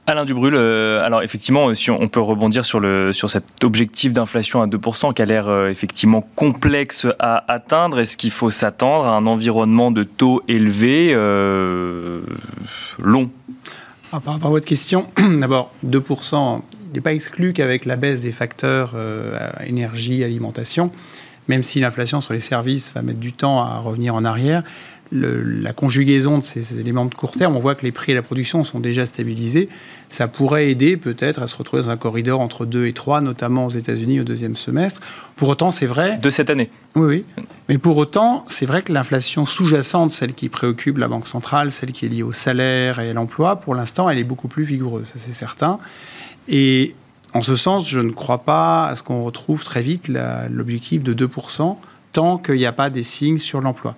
[0.07, 2.79] Alain Dubrul, euh, alors effectivement, si on, peut rebondir sur,
[3.11, 8.15] sur cet objectif d'inflation à 2% qui a l'air euh, effectivement complexe à atteindre, est-ce
[8.15, 12.21] qu'il faut s'attendre à un environnement de taux élevé euh,
[13.01, 13.31] long?
[14.11, 15.07] Ah, Par rapport à votre question,
[15.39, 18.93] d'abord, 2%, il n'est pas exclu qu'avec la baisse des facteurs
[19.65, 20.91] énergie, alimentation,
[21.47, 24.63] même si l'inflation sur les services va mettre du temps à revenir en arrière,
[25.11, 28.21] la conjugaison de ces, éléments de court terme, on voit que les prix et la
[28.21, 29.69] production sont déjà stabilisés.
[30.09, 33.65] Ça pourrait aider peut-être à se retrouver dans un corridor entre 2 et 3, notamment
[33.67, 35.01] aux États-Unis au deuxième semestre.
[35.35, 36.17] Pour autant, c'est vrai.
[36.17, 37.43] De cette année Oui, oui.
[37.69, 41.91] Mais pour autant, c'est vrai que l'inflation sous-jacente, celle qui préoccupe la Banque centrale, celle
[41.91, 45.07] qui est liée au salaire et à l'emploi, pour l'instant, elle est beaucoup plus vigoureuse,
[45.07, 45.79] ça c'est certain.
[46.47, 46.95] Et
[47.33, 50.09] en ce sens, je ne crois pas à ce qu'on retrouve très vite
[50.49, 51.75] l'objectif de 2%
[52.15, 53.95] tant qu'il n'y a pas des signes sur l'emploi.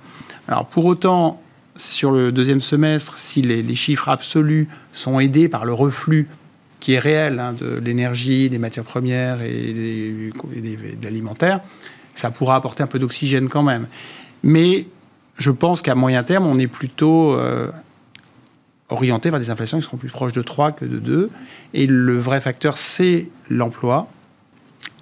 [0.48, 1.40] Alors pour autant,
[1.76, 6.28] sur le deuxième semestre, si les, chiffres absolus sont aidés par le reflux
[6.80, 11.60] qui est réel hein, de l'énergie, des matières premières et, de l'alimentaire,
[12.16, 13.86] ça pourra apporter un peu d'oxygène quand même.
[14.42, 14.88] Mais
[15.38, 17.70] je pense qu'à moyen terme, on est plutôt euh,
[18.90, 21.30] orienté vers des inflations qui seront plus proches de 3 que de 2.
[21.76, 24.08] Et le vrai facteur, c'est l'emploi.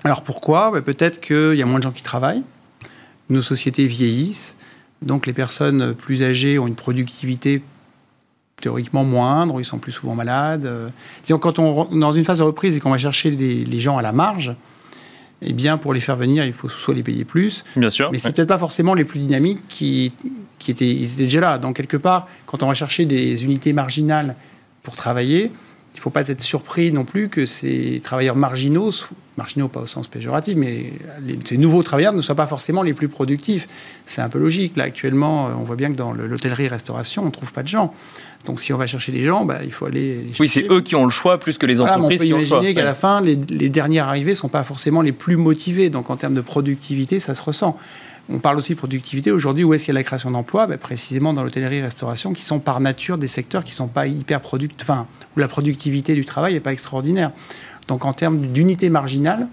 [0.03, 0.71] Alors pourquoi?
[0.71, 2.43] Ben, Peut-être qu'il y a moins de gens qui travaillent,
[3.29, 4.55] nos sociétés vieillissent,
[5.01, 7.61] donc les personnes plus âgées ont une productivité
[8.61, 10.69] théoriquement moindre, ils sont plus souvent malades.
[11.23, 14.01] Disons, quand on dans une phase de reprise et qu'on va chercher les, gens à
[14.01, 14.55] la marge,
[15.41, 17.65] eh bien, pour les faire venir, il faut soit les payer plus.
[17.75, 18.11] Bien sûr.
[18.11, 20.13] Mais c'est peut-être pas forcément les plus dynamiques qui,
[20.59, 21.57] qui étaient, ils étaient déjà là.
[21.57, 24.35] Donc, quelque part, quand on va chercher des unités marginales
[24.81, 25.51] pour travailler,
[25.95, 28.91] il ne faut pas être surpris non plus que ces travailleurs marginaux,
[29.37, 30.91] marginaux pas au sens péjoratif, mais
[31.45, 33.67] ces nouveaux travailleurs ne soient pas forcément les plus productifs.
[34.03, 34.75] C'est un peu logique.
[34.75, 37.93] Là, actuellement, on voit bien que dans l'hôtellerie-restauration, on ne trouve pas de gens.
[38.45, 40.27] Donc, si on va chercher des gens, bah, il faut aller.
[40.37, 42.83] oui, c'est eux qui ont le choix plus que les entreprises on peut imaginer qu'à
[42.83, 45.89] la fin, les, les derniers arrivés ne sont pas forcément les plus motivés.
[45.89, 47.77] Donc, en termes de productivité, ça se ressent.
[48.29, 49.31] On parle aussi de productivité.
[49.31, 50.67] Aujourd'hui, où est-ce qu'il y a la création d'emplois?
[50.67, 54.41] Ben, Précisément dans l'hôtellerie-restauration, qui sont par nature des secteurs qui ne sont pas hyper
[54.41, 57.31] productifs, enfin, où la productivité du travail n'est pas extraordinaire.
[57.87, 59.47] Donc, en termes d'unité marginale,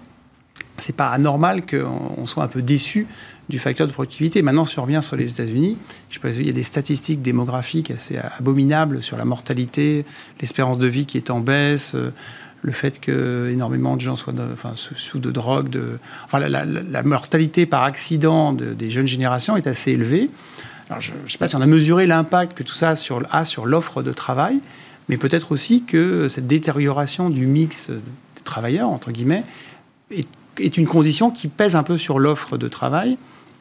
[0.77, 3.05] c'est pas anormal qu'on soit un peu déçu
[3.49, 4.41] du facteur de productivité.
[4.41, 5.77] Maintenant, si on revient sur les États-Unis,
[6.09, 10.05] qu'il y a des statistiques démographiques assez abominables sur la mortalité,
[10.41, 12.11] l'espérance de vie qui est en baisse, euh,
[12.63, 17.65] le fait que énormément de gens soient enfin, sous de drogue, de, enfin, la, mortalité
[17.65, 20.29] par accident des jeunes générations est assez élevée.
[20.89, 22.95] Alors, je ne sais pas si on a mesuré l'impact que tout ça
[23.31, 24.61] a sur l'offre de travail,
[25.09, 27.99] mais peut-être aussi que cette détérioration du mix de
[28.45, 29.43] travailleurs, entre guillemets,
[30.09, 30.27] est,
[30.59, 33.17] est une condition qui pèse un peu sur l'offre de travail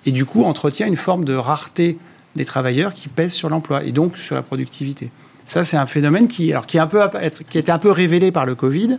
[0.07, 1.99] et du coup entretient une forme de rareté
[2.37, 5.11] des travailleurs qui pèse sur l'emploi et donc sur la productivité.
[5.44, 7.00] Ça, c'est un phénomène qui, alors, qui, un peu,
[7.48, 8.98] qui a été un peu révélé par le Covid.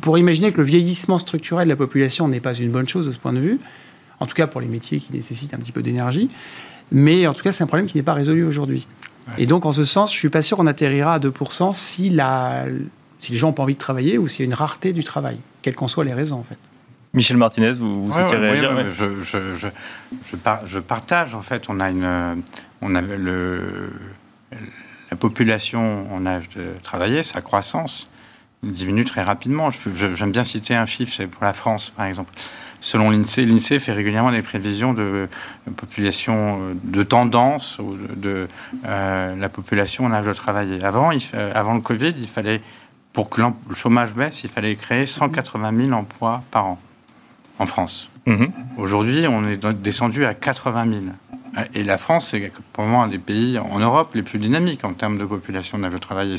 [0.00, 3.12] Pour imaginer que le vieillissement structurel de la population n'est pas une bonne chose de
[3.12, 3.60] ce point de vue,
[4.18, 6.28] en tout cas pour les métiers qui nécessitent un petit peu d'énergie,
[6.90, 8.86] mais en tout cas, c'est un problème qui n'est pas résolu aujourd'hui.
[9.38, 12.64] Et donc, en ce sens, je suis pas sûr qu'on atterrira à 2% si, la,
[13.18, 15.02] si les gens n'ont pas envie de travailler ou s'il y a une rareté du
[15.02, 16.58] travail, quelles qu'en soient les raisons, en fait.
[17.12, 19.68] Michel Martinez, vous, vous souhaitez réagir je, je, je,
[20.66, 22.42] je, partage, en fait, on a, une,
[22.82, 23.90] on a le,
[25.16, 28.06] la population en âge de travailler, sa croissance
[28.62, 29.70] diminue très rapidement.
[30.14, 32.30] J'aime bien citer un chiffre, c'est pour la France, par exemple.
[32.82, 35.26] Selon l'INSEE, l'INSEE fait régulièrement des prévisions de
[35.74, 37.80] population, euh, de tendance
[38.14, 38.46] de,
[38.84, 40.84] euh, la population en âge de travailler.
[40.84, 41.22] Avant, il,
[41.54, 42.60] avant le Covid, il fallait,
[43.14, 46.78] pour que le chômage baisse, il fallait créer 180 000 emplois par an
[47.58, 48.10] en France.
[48.26, 48.52] Mhm.
[48.76, 51.04] Aujourd'hui, on est descendu à 80 000.
[51.74, 55.16] Et la France, c'est probablement un des pays en Europe les plus dynamiques en termes
[55.16, 56.36] de population d'âge de travailler.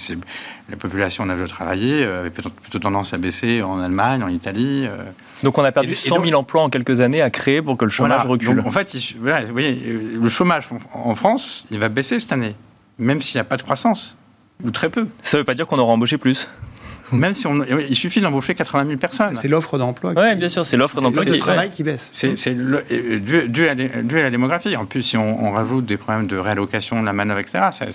[0.69, 4.86] La population d'âge de travailler euh, avait plutôt, tendance à baisser en Allemagne, en Italie.
[4.86, 5.03] Euh.
[5.41, 7.91] Donc on a perdu 100 000 emplois en quelques années à créer pour que le
[7.91, 8.60] chômage recule.
[8.60, 12.56] en fait, vous voyez, euh, le chômage en France, il va baisser cette année,
[12.99, 14.15] même s'il n'y a pas de croissance,
[14.63, 15.08] ou très peu.
[15.23, 16.47] Ça ne veut pas dire qu'on aura embauché plus
[17.12, 19.36] même si on, il suffit d'embaucher 80 000 personnes.
[19.36, 20.13] C'est l'offre d'emploi.
[20.15, 22.10] Oui, bien sûr, c'est l'offre d'emploi qui le travail qui baisse.
[22.13, 24.76] C'est dû, à, la démographie.
[24.76, 27.60] En plus, si on, rajoute des problèmes de réallocation de la manœuvre, etc.
[27.72, 27.86] Ça,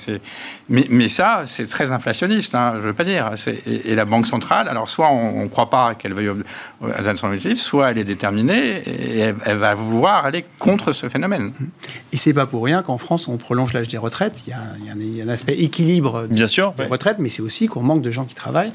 [0.69, 3.31] mais, mais, ça, c'est très inflationniste, hein, je ne veux pas dire.
[3.67, 6.31] Et, la Banque centrale, alors soit on ne croit pas qu'elle veuille
[6.97, 11.53] atteindre son objectif, soit elle est déterminée et elle, va vouloir aller contre ce phénomène.
[12.13, 14.45] Et c'est pas pour rien qu'en France, on prolonge l'âge des retraites.
[14.47, 17.43] Il y, a, il y a un, aspect équilibre bien sûr, des retraites, mais c'est
[17.43, 18.73] aussi qu'on manque de gens qui travaillent.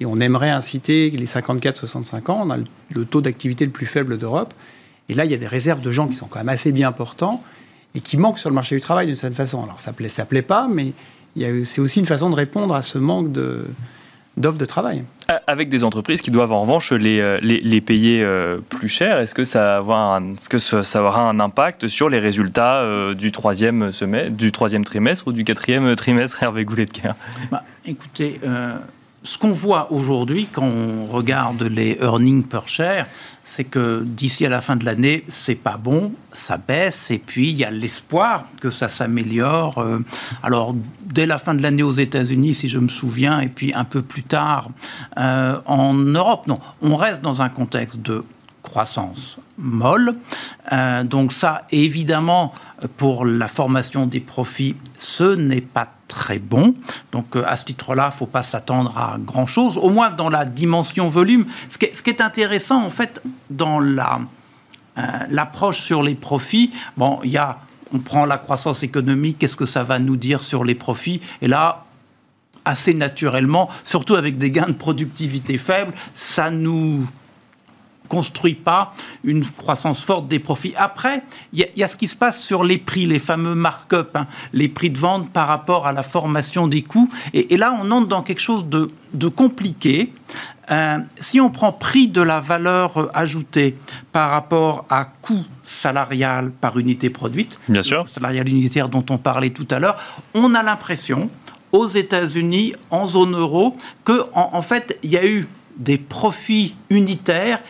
[0.00, 2.42] Et on aimerait inciter les 54-65 ans.
[2.46, 2.56] On a
[2.90, 4.54] le taux d'activité le plus faible d'Europe.
[5.08, 6.92] Et là, il y a des réserves de gens qui sont quand même assez bien
[6.92, 7.42] portants
[7.94, 9.62] et qui manquent sur le marché du travail d'une certaine façon.
[9.62, 10.92] Alors, ça ne plaît, ça plaît pas, mais
[11.64, 13.66] c'est aussi une façon de répondre à ce manque de,
[14.36, 15.04] d'offres de travail.
[15.46, 19.34] Avec des entreprises qui doivent en revanche les, euh, les, payer euh, plus cher, est-ce
[19.34, 23.30] que, ça, avoir un, est-ce que ça aura un impact sur les résultats euh, du,
[23.30, 26.92] troisième semestre, du troisième trimestre ou du quatrième trimestre, Hervé goulet de
[27.50, 28.40] bah, Écoutez,
[29.22, 33.06] ce qu'on voit aujourd'hui quand on regarde les earnings per share,
[33.42, 37.50] c'est que d'ici à la fin de l'année, c'est pas bon, ça baisse, et puis
[37.50, 39.78] il y a l'espoir que ça s'améliore.
[39.78, 39.98] Euh,
[40.42, 43.84] alors, dès la fin de l'année aux États-Unis, si je me souviens, et puis un
[43.84, 44.70] peu plus tard
[45.18, 48.24] euh, en Europe, non, on reste dans un contexte de
[48.62, 50.14] croissance molle.
[50.72, 52.54] Euh, donc ça, évidemment,
[52.96, 56.74] pour la formation des profits, ce n'est pas très bon.
[57.12, 60.28] Donc euh, à ce titre-là, il ne faut pas s'attendre à grand-chose, au moins dans
[60.28, 61.46] la dimension volume.
[61.70, 64.18] Ce qui est, intéressant, en fait, dans la,
[64.98, 67.58] euh, l'approche sur les profits, bon, y a,
[67.94, 71.20] on prend la croissance économique, qu'est-ce que ça va nous dire sur les profits?
[71.40, 71.84] Et là,
[72.64, 77.06] assez naturellement, surtout avec des gains de productivité faibles, ça nous
[78.10, 78.92] construit pas
[79.24, 80.74] une croissance forte des profits.
[80.76, 84.26] Après, il y, a ce qui se passe sur les prix, les fameux markups, hein,
[84.52, 87.08] les prix de vente par rapport à la formation des coûts.
[87.32, 90.12] Et, là, on entre dans quelque chose de, compliqué.
[90.70, 93.76] Euh, si on prend prix de la valeur ajoutée
[94.12, 98.08] par rapport à coût salarial par unité produite, Bien sûr.
[98.08, 99.96] salarial unitaire dont on parlait tout à l'heure,
[100.34, 101.28] on a l'impression
[101.72, 105.46] aux États-Unis, en zone euro, que en fait, il y a eu
[105.80, 107.60] des profits unitaires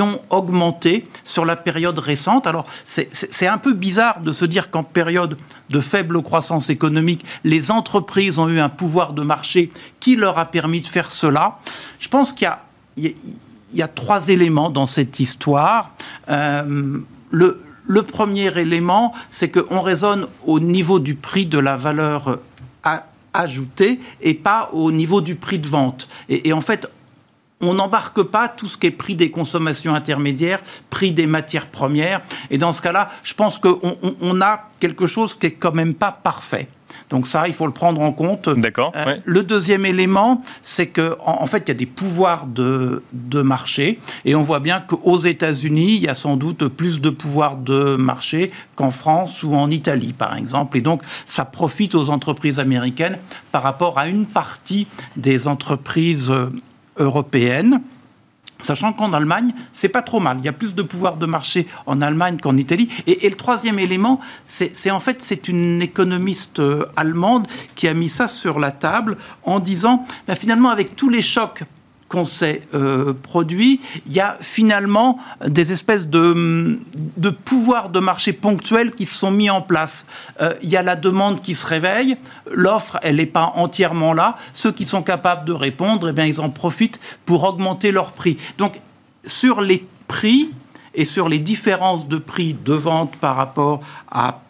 [0.00, 2.46] ont augmenté sur la période récente.
[2.46, 5.36] Alors, c'est un peu bizarre de se dire qu'en période
[5.70, 9.70] de faible croissance économique, les entreprises ont eu un pouvoir de marché
[10.00, 11.58] qui leur a permis de faire cela.
[11.98, 12.50] Je pense qu'il
[12.96, 15.92] y, a, trois éléments dans cette histoire.
[16.28, 16.98] Euh,
[17.30, 22.38] le, le premier élément, c'est qu'on raisonne au niveau du prix de la valeur
[23.34, 26.08] ajoutée et pas au niveau du prix de vente.
[26.28, 26.88] Et, en fait,
[27.60, 32.20] on n'embarque pas tout ce qui est prix des consommations intermédiaires, prix des matières premières.
[32.50, 36.12] Et dans ce cas-là, je pense qu'on a quelque chose qui est quand même pas
[36.12, 36.68] parfait.
[37.10, 38.48] Donc ça, il faut le prendre en compte.
[38.50, 38.92] D'accord.
[38.94, 43.40] Euh, le deuxième élément, c'est que en, fait, il y a des pouvoirs de, de
[43.40, 47.56] marché, et on voit bien qu'aux États-Unis, il y a sans doute plus de pouvoirs
[47.56, 50.76] de marché qu'en France ou en Italie, par exemple.
[50.76, 53.16] Et donc, ça profite aux entreprises américaines
[53.52, 56.32] par rapport à une partie des entreprises
[56.98, 57.80] européennes.
[58.60, 60.38] Sachant qu'en Allemagne, c'est pas trop mal.
[60.40, 62.88] Il y a plus de pouvoir de marché en Allemagne qu'en Italie.
[63.06, 68.08] Et, le troisième élément, c'est en fait c'est une économiste euh, allemande qui a mis
[68.08, 71.62] ça sur la table en disant, ben, finalement, avec tous les chocs
[72.08, 76.78] qu'on s'est euh, produit, il y a finalement des espèces de,
[77.16, 80.06] de pouvoirs de marché ponctuels qui se sont mis en place.
[80.40, 82.16] Euh, il y a la demande qui se réveille,
[82.50, 84.38] l'offre, elle n'est pas entièrement là.
[84.54, 88.38] Ceux qui sont capables de répondre, eh bien, ils en profitent pour augmenter leur prix.
[88.56, 88.80] Donc,
[89.26, 90.50] sur les prix
[90.94, 94.40] et sur les différences de prix de vente par rapport à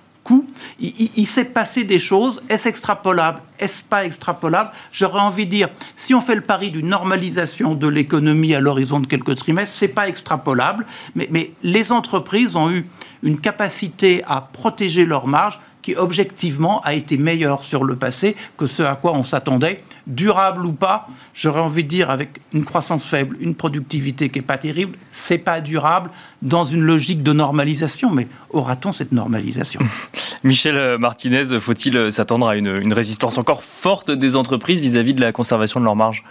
[0.80, 2.42] il, s'est passé des choses.
[2.48, 3.40] Est-ce extrapolable?
[3.58, 4.70] Est-ce pas extrapolable?
[4.92, 9.00] J'aurais envie de dire, si on fait le pari d'une normalisation de l'économie à l'horizon
[9.00, 10.86] de quelques trimestres, c'est pas extrapolable.
[11.14, 12.84] Mais, mais les entreprises ont eu
[13.22, 18.66] une capacité à protéger leurs marges qui objectivement a été meilleur sur le passé que
[18.66, 21.08] ce à quoi on s'attendait, durable ou pas.
[21.34, 25.38] J'aurais envie de dire avec une croissance faible, une productivité qui est pas terrible, c'est
[25.38, 26.10] pas durable
[26.42, 28.10] dans une logique de normalisation.
[28.10, 29.80] Mais aura-t-on cette normalisation?
[30.44, 35.80] Michel Martinez, faut-il s'attendre à une, résistance encore forte des entreprises vis-à-vis de la conservation
[35.80, 36.24] de leurs marges?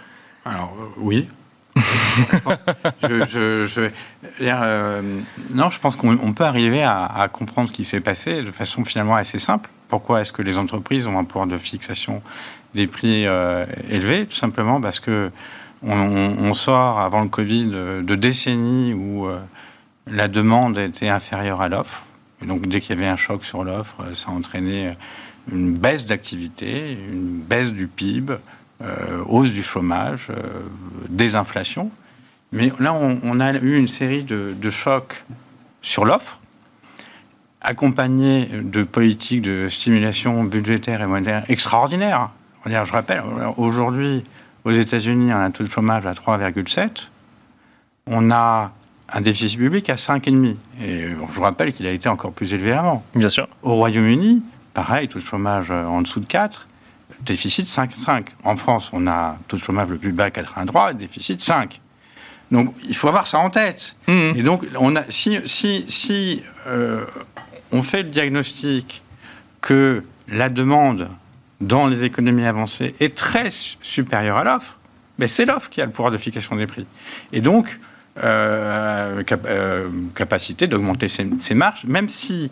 [0.44, 1.26] Alors euh, oui,
[3.02, 3.90] je,
[4.40, 5.02] euh,
[5.50, 9.16] non, je pense qu'on peut arriver à, comprendre ce qui s'est passé de façon finalement
[9.16, 9.70] assez simple.
[9.88, 12.22] Pourquoi est-ce que les entreprises ont un pouvoir de fixation
[12.74, 14.26] des prix euh, élevés?
[14.26, 15.30] Tout simplement parce que
[15.82, 17.70] on, sort avant le Covid
[18.02, 19.38] de, décennies où euh,
[20.10, 22.02] la demande était inférieure à l'offre.
[22.42, 24.96] Et donc dès qu'il y avait un choc sur l'offre, ça entraînait
[25.52, 28.36] une baisse d'activité, une baisse du PIB, euh,
[29.26, 30.42] hausse du chômage, euh,
[31.08, 31.90] désinflation.
[32.52, 35.24] Mais là, on, a eu une série de, chocs
[35.82, 36.38] sur l'offre,
[37.60, 42.30] accompagnés de politiques de stimulation budgétaire et monétaire extraordinaires.
[42.64, 43.22] Je rappelle,
[43.58, 44.24] aujourd'hui,
[44.64, 47.08] aux États-Unis, on a un taux de chômage à 3,7.
[48.06, 48.72] On a
[49.12, 50.56] un déficit public à 5,5.
[50.80, 53.04] Et je vous rappelle qu'il a été encore plus élevé avant.
[53.14, 53.46] Bien sûr.
[53.62, 56.67] Au Royaume-Uni, pareil, taux de chômage en dessous de 4
[57.24, 58.26] déficit 5,5.
[58.44, 61.80] En France, on a taux de chômage le plus bas 83, déficit 5.
[62.50, 63.96] Donc il faut avoir ça en tête.
[64.06, 64.12] Mmh.
[64.36, 67.04] Et donc on a, si, si, si euh,
[67.72, 69.02] on fait le diagnostic
[69.60, 71.08] que la demande
[71.60, 74.76] dans les économies avancées est très supérieure à l'offre,
[75.18, 76.86] mais ben, c'est l'offre qui a le pouvoir de fixation des prix.
[77.32, 77.78] Et donc,
[78.22, 82.50] euh, euh, capacité d'augmenter ses, ses, marges, même si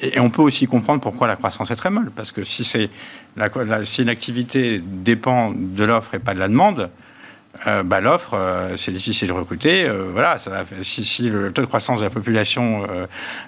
[0.00, 2.88] et on peut aussi comprendre pourquoi la croissance est très molle, parce que si, c'est
[3.36, 3.48] la,
[3.84, 6.90] si l'activité dépend de l'offre et pas de la demande,
[7.66, 9.84] euh, bah, l'offre, euh, c'est difficile de recruter.
[9.84, 12.86] Euh, voilà, ça si, si, le taux de croissance de la population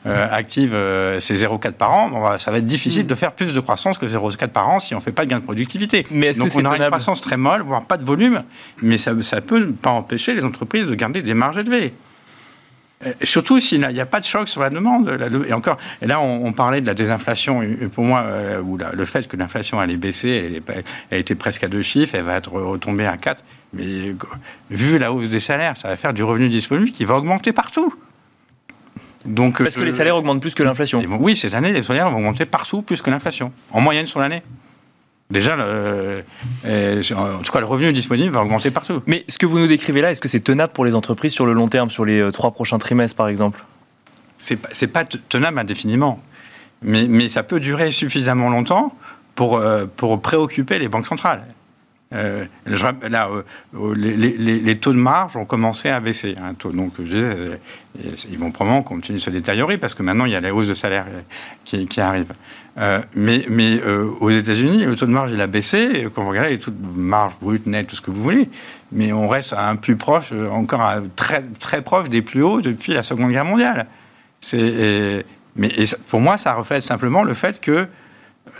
[0.04, 0.76] active,
[1.20, 3.08] c'est 0,4 par an, bon, ça va être difficile mm.
[3.08, 5.30] de faire plus de croissance que 0,4 par an si on ne fait pas de
[5.30, 6.06] gain de productivité.
[6.10, 8.42] Mais est-ce Donc que on a une croissance très molle, voire pas de volume,
[8.82, 11.94] mais ça ne peut pas empêcher les entreprises de garder des marges élevées.
[13.06, 15.18] Euh, surtout s'il n'y a pas de choc sur la demande.
[15.48, 17.62] Et encore, et là, on, parlait de la désinflation.
[17.62, 21.64] Et pour moi, euh, ou le fait que l'inflation allait baisser, elle, elle, était presque
[21.64, 23.42] à deux chiffres, elle va être retombée à quatre.
[23.72, 24.14] Mais
[24.70, 27.92] vu la hausse des salaires, ça va faire du revenu disponible qui va augmenter partout.
[29.24, 31.02] Donc, Parce que les euh, salaires augmentent plus que l'inflation.
[31.18, 34.42] Oui, cette année, les salaires vont augmenter partout plus que l'inflation, en moyenne sur l'année.
[35.30, 36.22] Déjà, le,
[36.66, 39.02] euh, en tout cas, le revenu disponible va augmenter partout.
[39.06, 41.46] Mais ce que vous nous décrivez là, est-ce que c'est tenable pour les entreprises sur
[41.46, 43.64] le long terme, sur les euh, trois prochains trimestres, par exemple?
[44.38, 44.68] C'est pas,
[45.04, 46.22] pas tenable indéfiniment.
[46.82, 48.94] Mais, mais ça peut durer suffisamment longtemps
[49.34, 51.42] pour, euh, pour préoccuper les banques centrales.
[52.14, 56.34] Euh, euh, les, taux de marge ont commencé à baisser.
[56.40, 60.40] Hein, donc, ils vont probablement continuer de se détériorer parce que maintenant, il y a
[60.40, 61.06] la hausse de salaire
[61.64, 62.32] qui, qui arrive.
[63.14, 63.80] mais,
[64.20, 66.06] aux États-Unis, le taux de marge, il a baissé.
[66.14, 68.48] Quand vous regardez les taux de marge brut, net, tout ce que vous voulez,
[68.92, 73.02] mais on reste un plus proche, encore très, très proche des plus hauts depuis la
[73.02, 73.86] Seconde Guerre mondiale.
[76.08, 77.88] Pour moi, ça reflète simplement le fait que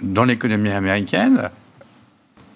[0.03, 1.51] dans l'économie américaine,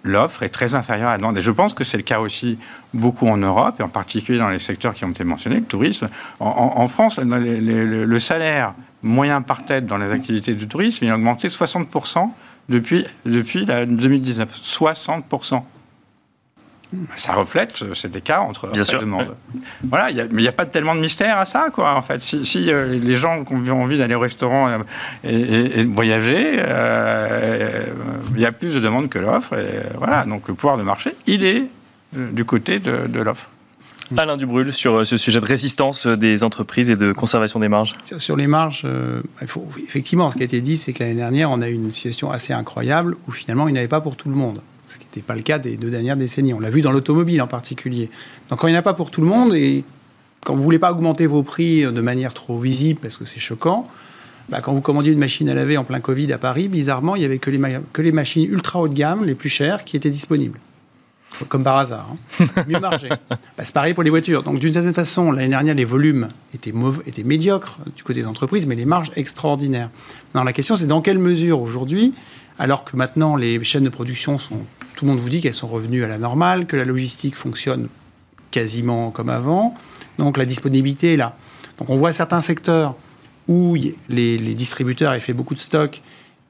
[0.09, 1.39] l'offre est très inférieure à la demande.
[1.39, 2.59] Et je pense que c'est le cas aussi
[2.95, 6.09] beaucoup en Europe, et en particulier dans les secteurs qui ont été mentionnés, le tourisme.
[6.41, 11.49] En, France, le salaire moyen par tête dans les activités du tourisme, il a augmenté
[11.49, 12.31] de 60%
[12.69, 14.51] depuis, depuis la 2019.
[14.61, 15.63] 60%
[17.16, 19.01] ça reflète cet écart entre Bien sûr.
[19.01, 19.34] demande.
[19.84, 22.20] Voilà, mais il n'y a pas tellement de mystère à ça, quoi, en fait.
[22.20, 24.78] Si, euh, les gens ont envie d'aller au restaurant euh,
[25.24, 27.86] et, de voyager, euh,
[28.34, 29.55] il y a plus de demandes que l'offre.
[29.55, 31.64] Et voilà, donc le pouvoir de marché, il est
[32.14, 33.51] du côté de, l'offre.
[34.16, 37.93] Alain Dubrul, sur ce sujet de résistance des entreprises et de conservation des marges.
[38.16, 38.86] Sur les marges,
[39.43, 41.74] il faut, effectivement, ce qui a été dit, c'est que l'année dernière, on a eu
[41.74, 44.99] une situation assez incroyable où finalement, il n'y avait pas pour tout le monde ce
[44.99, 46.55] qui n'était pas le cas des deux dernières décennies.
[46.55, 48.11] On l'a vu dans l'automobile en particulier.
[48.51, 49.84] Donc quand il n'y en a pas pour tout le monde et
[50.45, 53.41] quand vous ne voulez pas augmenter vos prix de manière trop visible parce que c'est
[53.41, 53.89] choquant,
[54.49, 57.20] bah, quand vous commandiez une machine à laver en plein Covid à Paris, bizarrement, il
[57.20, 57.61] n'y avait que les,
[57.93, 60.59] que les machines ultra haut de gamme, les plus chères, qui étaient disponibles.
[61.49, 62.09] Comme par hasard.
[62.41, 62.47] Hein.
[62.66, 63.11] Mieux margé.
[63.11, 64.43] Bah, c'est pareil pour les voitures.
[64.43, 68.26] Donc d'une certaine façon, l'année dernière, les volumes étaient, mauvais, étaient médiocres du côté des
[68.26, 69.91] entreprises, mais les marges extraordinaires.
[70.34, 72.14] Non, la question, c'est dans quelle mesure aujourd'hui,
[72.59, 74.61] alors que maintenant les chaînes de production sont
[74.99, 77.87] tout le monde vous dit qu'elles sont revenues à la normale, que la logistique fonctionne
[78.51, 79.77] quasiment comme avant.
[80.19, 81.37] Donc la disponibilité est là.
[81.79, 82.97] Donc on voit certains secteurs
[83.47, 83.77] où
[84.09, 86.03] les, distributeurs ont fait beaucoup de stocks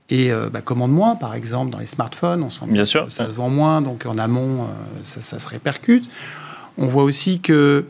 [0.08, 2.42] et euh, bah, commandent moins, par exemple dans les smartphones.
[2.42, 3.12] On sent Bien sûr.
[3.12, 4.66] ça se vend moins, donc en amont, euh,
[5.02, 6.08] ça, se répercute.
[6.78, 7.84] On voit aussi que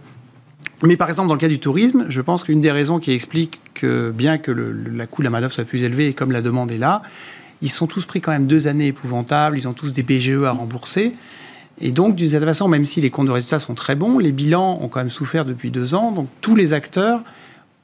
[0.82, 3.60] mais par exemple, dans le cas du tourisme, je pense qu'une des raisons qui explique
[3.74, 6.42] que bien que le, la coût de la main-d'œuvre soit plus élevé et comme la
[6.42, 7.02] demande est là,
[7.62, 10.52] ils sont tous pris quand même deux années épouvantables, ils ont tous des PGE à
[10.52, 11.14] rembourser.
[11.80, 14.32] Et donc, d'une certaine façon, même si les comptes de résultats sont très bons, les
[14.32, 16.10] bilans ont quand même souffert depuis deux ans.
[16.10, 17.22] Donc, tous les acteurs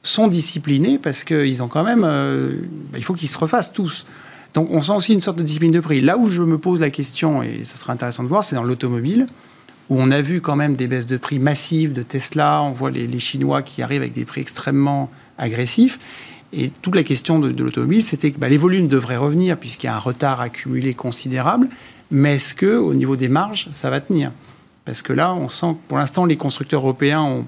[0.03, 2.03] sont disciplinés parce qu'ils ont quand même.
[2.03, 2.61] Euh,
[2.91, 4.05] bah, il faut qu'ils se refassent tous.
[4.53, 6.01] Donc, on sent aussi une sorte de discipline de prix.
[6.01, 8.63] Là où je me pose la question, et ça sera intéressant de voir, c'est dans
[8.63, 9.27] l'automobile,
[9.89, 12.61] où on a vu quand même des baisses de prix massives de Tesla.
[12.63, 15.99] On voit les Chinois qui arrivent avec des prix extrêmement agressifs.
[16.57, 19.89] Et toute la question de, l'automobile, c'était que bah, les volumes devraient revenir puisqu'il y
[19.89, 21.67] a un retard accumulé considérable.
[22.11, 24.31] Mais est-ce que, au niveau des marges, ça va tenir?
[24.85, 27.45] Parce que là, on sent que pour l'instant, les constructeurs européens ont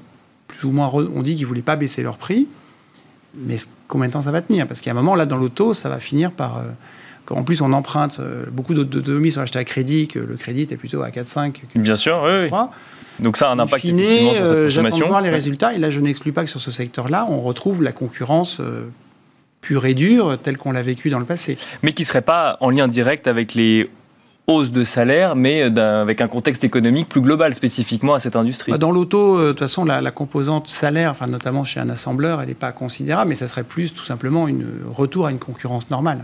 [0.48, 2.48] plus ou moins ont dit qu'ils ne voulaient pas baisser leur prix.
[3.36, 4.68] Mais combien de temps ça va tenir?
[4.68, 6.58] Parce qu'à un moment, là, dans l'auto, ça va finir par.
[6.58, 6.64] Euh,
[7.30, 10.78] en plus, on emprunte, euh, beaucoup d'automobiles sont achetés à crédit, que le crédit est
[10.78, 11.62] plutôt à 4-5.
[11.76, 12.50] Bien sûr, oui.
[13.20, 15.74] Donc ça a un impact fine, euh, J'attends de voir les résultats.
[15.74, 18.90] Et là, je n'exclus pas que sur ce secteur-là, on retrouve la concurrence euh,
[19.62, 21.58] pure et dure telle qu'on l'a vécue dans le passé.
[21.84, 23.90] Mais qui ne serait pas en lien direct avec les
[24.48, 28.72] hausses de salaire, mais avec un contexte économique plus global spécifiquement à cette industrie.
[28.72, 32.42] Bah, dans l'auto, euh, de toute façon, la, composante salaire, enfin, notamment chez un assembleur,
[32.42, 34.54] elle n'est pas considérable, mais ça serait plus tout simplement un
[34.94, 36.24] retour à une concurrence normale.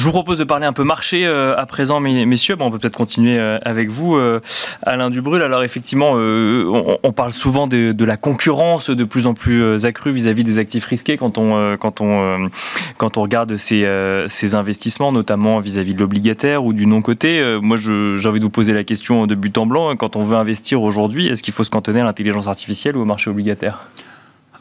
[0.00, 2.56] Je vous propose de parler un peu marché euh, à présent, messieurs.
[2.58, 4.40] On peut peut-être continuer euh, avec vous, euh,
[4.82, 5.42] Alain Dubrul.
[5.42, 10.58] Alors effectivement, on, parle souvent de, la concurrence de plus en plus accrue vis-à-vis des
[10.58, 12.48] actifs risqués quand on, quand on,
[12.96, 13.86] quand on regarde ces,
[14.28, 17.58] ces investissements, notamment vis-à-vis de l'obligataire ou du non-côté.
[17.60, 19.94] moi, j'ai envie de vous poser la question de but en blanc.
[19.96, 23.04] Quand on veut investir aujourd'hui, est-ce qu'il faut se cantonner à l'intelligence artificielle ou au
[23.04, 23.86] marché obligataire?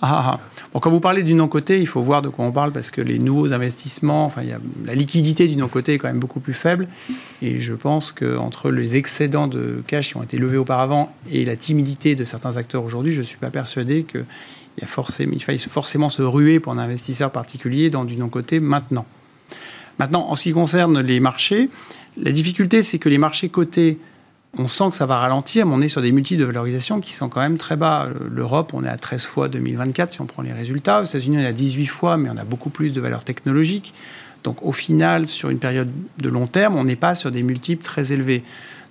[0.01, 0.39] Ah, ah.
[0.73, 3.01] Bon, quand vous parlez du non-côté, il faut voir de quoi on parle parce que
[3.01, 4.43] les nouveaux investissements, enfin,
[4.85, 6.87] la liquidité du non-côté est quand même beaucoup plus faible.
[7.41, 11.55] Et je pense qu'entre les excédents de cash qui ont été levés auparavant et la
[11.55, 16.59] timidité de certains acteurs aujourd'hui, je ne suis pas persuadé qu'il faille forcément se ruer
[16.59, 19.05] pour un investisseur particulier dans du non-côté maintenant.
[19.97, 21.69] Maintenant, en ce qui concerne les marchés,
[22.15, 23.97] la difficulté, c'est que les marchés cotés
[24.57, 27.13] on sent que ça va ralentir, mais on est sur des multiples de valorisation qui
[27.13, 28.07] sont quand même très bas.
[28.29, 31.01] L'Europe, on est à 13 fois 2024 si on prend les résultats.
[31.01, 33.93] Aux États-Unis, on est à 18 fois, mais on a beaucoup plus de valeurs technologiques.
[34.43, 37.83] Donc au final, sur une période de long terme, on n'est pas sur des multiples
[37.83, 38.43] très élevés.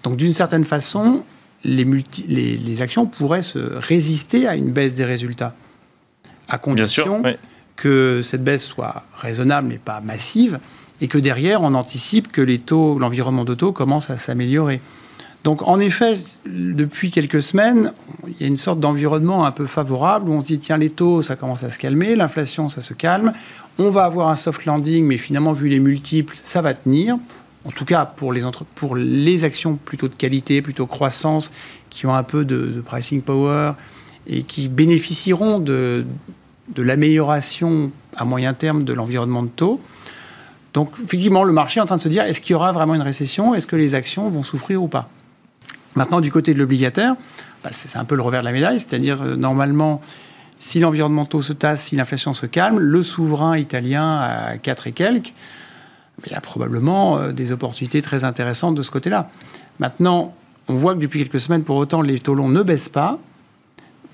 [0.03, 1.25] Donc d'une certaine façon,
[1.65, 1.85] les,
[2.29, 5.55] les, actions pourraient se résister à une baisse des résultats,
[6.49, 7.23] à condition
[7.75, 10.61] que cette baisse soit raisonnable mais pas massive,
[11.01, 14.81] et que derrière, on anticipe que les taux, l'environnement de taux commence à s'améliorer.
[15.45, 16.15] Donc en effet,
[16.47, 17.93] depuis quelques semaines,
[18.27, 20.91] il y a une sorte d'environnement un peu favorable où on se dit, tiens, les
[20.91, 23.33] taux, ça commence à se calmer, l'inflation, ça se calme,
[23.79, 27.17] on va avoir un soft landing, mais finalement, vu les multiples, ça va tenir.
[27.65, 31.53] en tout cas pour les, actions plutôt de qualité, plutôt croissance,
[31.89, 33.73] qui ont un peu de, pricing power
[34.27, 36.05] et qui bénéficieront de,
[36.75, 39.81] de l'amélioration à moyen terme de l'environnement de taux.
[40.75, 42.95] Donc effectivement, le marché est en train de se dire, est-ce qu'il y aura vraiment
[42.95, 43.55] une récession?
[43.55, 45.09] Est-ce que les actions vont souffrir ou pas?
[45.99, 47.17] Maintenant, du côté de l'obligataire,
[47.65, 50.01] bah, c'est un peu le revers de la médaille, c'est-à-dire euh, normalement,
[50.57, 54.87] si l'environnement de taux se tasse, si l'inflation se calme, le souverain italien à 4
[54.87, 55.33] et quelques,
[56.25, 59.29] il y a probablement euh, des opportunités très intéressantes de ce côté-là.
[59.81, 60.37] Maintenant,
[60.69, 63.19] on voit que depuis quelques semaines, pour autant, les taux longs ne baissent pas,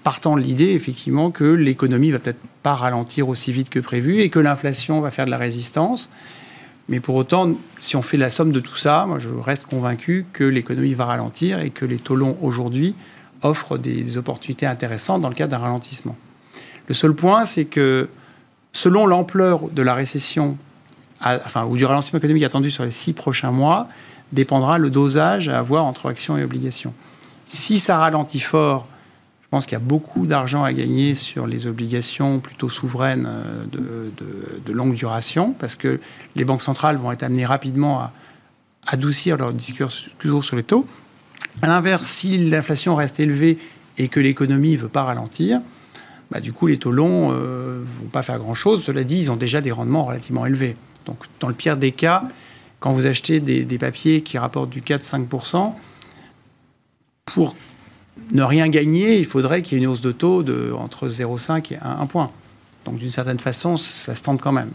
[0.05, 4.31] partant de l'idée, effectivement, que l'économie va peut-être pas ralentir aussi vite que prévu et
[4.31, 6.09] que l'inflation va faire de la résistance.
[6.89, 10.27] Mais pour autant, si on fait la somme de tout ça, moi je reste convaincu
[10.33, 12.95] que l'économie va ralentir et que les taux longs aujourd'hui
[13.43, 16.17] offrent des opportunités intéressantes dans le cadre d'un ralentissement.
[16.89, 18.09] Le seul point, c'est que
[18.73, 20.59] selon l'ampleur de la récession
[21.21, 23.89] enfin, ou du ralentissement économique attendu sur les six prochains mois,
[24.33, 26.93] dépendra le dosage à avoir entre actions et obligations.
[27.47, 28.87] Si ça ralentit fort,
[29.55, 34.11] pense qu'il y a beaucoup d'argent à gagner sur les obligations plutôt souveraines euh,
[34.67, 36.01] de, longue duration, parce que
[36.35, 38.13] les banques centrales vont être amenées rapidement à
[38.85, 39.93] adoucir leur discours
[40.43, 40.89] sur les taux.
[41.63, 43.59] À l'inverse, si l'inflation reste élevée
[43.97, 45.61] et que l'économie ne veut pas ralentir,
[46.33, 48.83] bah, du coup, les taux longs ne euh, vont pas faire grand-chose.
[48.83, 50.75] Cela dit, ils ont déjà des rendements relativement élevés.
[51.07, 52.25] Donc, dans le pire des cas,
[52.81, 55.75] quand vous achetez des, papiers qui rapportent du 4-5%,
[57.27, 57.55] pour
[58.33, 61.73] ne rien gagner, il faudrait qu'il y ait une hausse de taux de entre 0,5
[61.73, 62.31] et 1, 1 point.
[62.85, 64.71] Donc, d'une certaine façon, ça se tente quand même.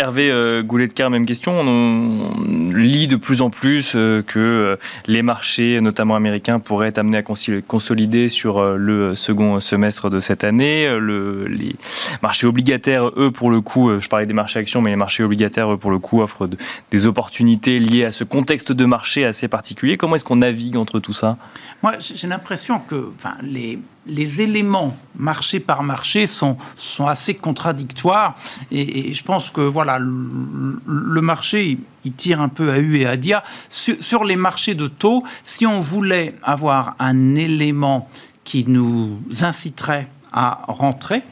[0.00, 1.60] Hervé euh, Goulet de Car, même question.
[1.60, 4.76] On, lit de plus en plus euh, que euh,
[5.06, 10.42] les marchés, notamment américains, pourraient être amenés à consolider sur le second semestre de cette
[10.42, 10.88] année.
[10.98, 11.76] les
[12.22, 15.76] marchés obligataires, eux, pour le coup, je parlais des marchés actions, mais les marchés obligataires,
[15.76, 16.48] pour le coup, offrent
[16.90, 19.98] des opportunités liées à ce contexte de marché assez particulier.
[19.98, 21.36] Comment est-ce qu'on navigue entre tout ça?
[21.82, 23.10] Moi, j'ai l'impression que
[23.42, 28.36] les les éléments marché par marché sont, sont assez contradictoires.
[28.70, 33.16] Et, je pense que voilà le, marché il tire un peu à U et à
[33.16, 38.08] Dia sur, sur les marchés de taux si on voulait avoir un élément
[38.44, 41.22] qui nous inciterait à rentrer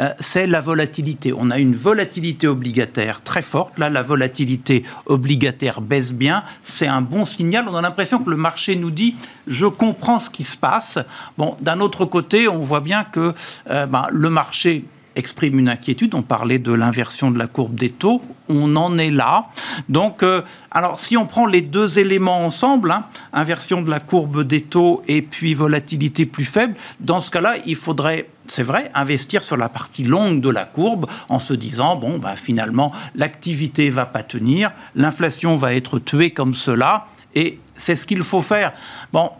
[0.00, 1.32] euh, c'est la volatilité.
[1.36, 3.78] On a une volatilité obligataire très forte.
[3.78, 6.44] Là, la volatilité obligataire baisse bien.
[6.62, 7.66] C'est un bon signal.
[7.68, 10.98] On a l'impression que le marché nous dit je comprends ce qui se passe.
[11.38, 13.32] Bon, d'un autre côté, on voit bien que
[13.70, 14.84] euh, ben, le marché
[15.14, 16.14] exprime une inquiétude.
[16.14, 18.22] On parlait de l'inversion de la courbe des taux.
[18.48, 19.46] On en est là.
[19.90, 24.42] Donc, euh, alors, si on prend les deux éléments ensemble, hein, inversion de la courbe
[24.42, 29.42] des taux et puis volatilité plus faible, dans ce cas-là, il faudrait c'est vrai, investir
[29.42, 34.06] sur la partie longue de la courbe en se disant, bon, ben, finalement, l'activité va
[34.06, 38.72] pas tenir, l'inflation va être tuée comme cela, et c'est ce qu'il faut faire.
[39.12, 39.30] Bon,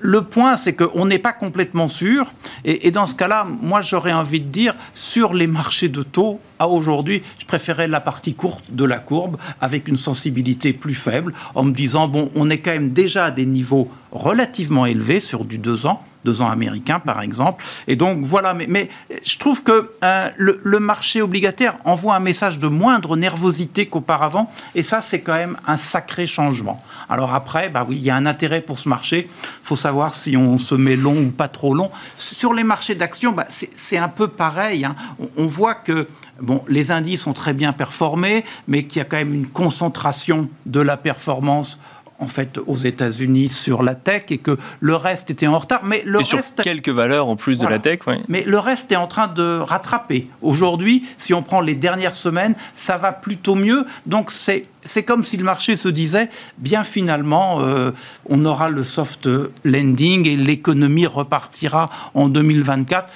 [0.00, 2.32] le point, c'est qu'on n'est pas complètement sûr.
[2.64, 6.68] Et, dans ce cas-là, moi, j'aurais envie de dire, sur les marchés de taux, à
[6.68, 11.64] aujourd'hui, je préférais la partie courte de la courbe, avec une sensibilité plus faible, en
[11.64, 15.58] me disant, bon, on est quand même déjà à des niveaux relativement élevés sur du
[15.58, 17.64] 2 ans deux ans américains, par exemple.
[17.86, 18.52] Et donc, voilà.
[18.52, 18.90] Mais,
[19.24, 24.50] je trouve que euh, le, marché obligataire envoie un message de moindre nervosité qu'auparavant.
[24.74, 26.80] Et ça, c'est quand même un sacré changement.
[27.08, 29.28] Alors après, bah oui, il y a un intérêt pour ce marché.
[29.62, 31.90] Faut savoir si on se met long ou pas trop long.
[32.16, 34.84] Sur les marchés d'actions, bah, c'est un peu pareil.
[34.84, 34.94] Hein.
[35.18, 36.06] On, on voit que
[36.40, 40.48] Bon, les indices ont très bien performé, mais qu'il y a quand même une concentration
[40.66, 41.78] de la performance
[42.18, 45.82] en fait aux États-Unis sur la tech et que le reste était en retard.
[45.84, 48.14] Mais le et sur quelques valeurs en plus de la tech, oui.
[48.28, 50.28] Mais le reste est en train de rattraper.
[50.42, 53.86] Aujourd'hui, si on prend les dernières semaines, ça va plutôt mieux.
[54.06, 57.90] Donc c'est c'est comme si le marché se disait, bien finalement, euh,
[58.26, 59.28] on aura le soft
[59.64, 63.08] landing et l'économie repartira en 2024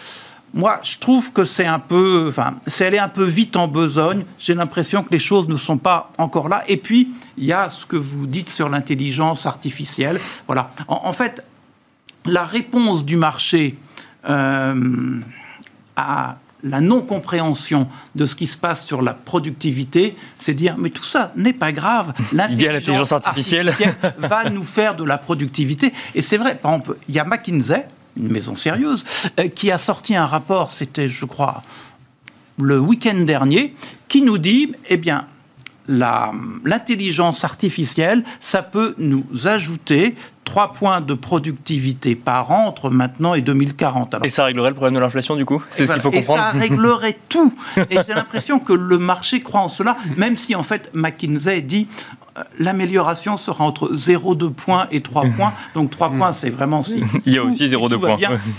[0.54, 4.24] moi, je trouve que c'est un peu, enfin, c'est aller un peu vite en besogne.
[4.38, 6.62] J'ai l'impression que les choses ne sont pas encore là.
[6.68, 10.20] Et puis, il y a ce que vous dites sur l'intelligence artificielle.
[10.46, 10.70] Voilà.
[10.88, 11.42] En, fait,
[12.26, 13.76] la réponse du marché
[14.28, 15.20] euh,
[15.96, 21.02] à la non-compréhension de ce qui se passe sur la productivité, c'est dire mais tout
[21.02, 22.12] ça n'est pas grave.
[22.32, 23.70] L'intelligence artificielle.
[23.70, 25.92] artificielle va nous faire de la productivité.
[26.14, 27.86] Et c'est vrai, par exemple, il y a McKinsey
[28.16, 29.04] une maison sérieuse,
[29.38, 31.62] euh, qui a sorti un rapport, c'était, je crois,
[32.60, 33.74] le week-end dernier,
[34.08, 35.26] qui nous dit, eh bien,
[35.88, 43.40] l'intelligence artificielle, ça peut nous ajouter trois points de productivité par an entre maintenant et
[43.40, 44.16] 2040.
[44.22, 45.62] et ça réglerait le problème de l'inflation, du coup?
[45.70, 47.52] C'est ce qu'il faut comprendre Et ça réglerait tout.
[47.90, 51.86] Et j'ai l'impression que le marché croit en cela, même si, en fait, McKinsey dit
[52.58, 55.52] l'amélioration sera entre 0,2 points et 3 points.
[55.74, 56.18] Donc 3 mm.
[56.18, 57.02] points, c'est vraiment si.
[57.26, 58.16] Il y a aussi 0,2 points.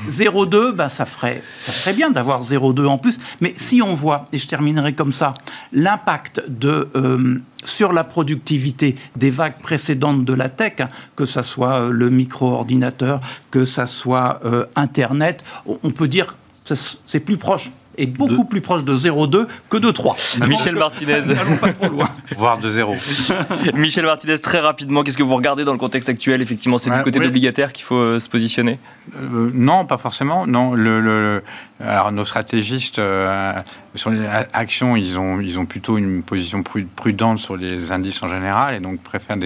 [0.10, 3.20] 0,2, ben, ça, ferait, ça serait bien d'avoir 0,2 en plus.
[3.42, 5.34] Mais si on voit, et je terminerai comme ça,
[5.72, 6.90] l'impact de.
[6.96, 11.92] Euh, sur la productivité des vagues précédentes de la tech, hein, que ce soit euh,
[11.92, 13.22] le micro-ordinateur,
[13.52, 18.62] que ce soit euh, Internet, on peut dire que c'est plus proche est beaucoup plus
[18.62, 20.16] proche de 0,2 que de 3.
[20.48, 21.22] Michel Martinez.
[21.28, 22.10] N'allons pas trop loin.
[22.38, 22.96] Voire de 0.
[23.74, 27.02] Michel Martinez, très rapidement, qu'est-ce que vous regardez dans le contexte actuel Effectivement, c'est du
[27.02, 27.26] côté oui.
[27.26, 28.80] d'obligataire qu'il faut euh, se positionner?
[29.16, 30.48] Euh, Non, pas forcément.
[30.48, 31.44] Non, le,
[31.80, 33.54] alors nos stratégistes euh,
[33.96, 38.30] sur les actions, ils ont, ils ont plutôt une position prudente sur les indices en
[38.30, 39.38] général et donc préfèrent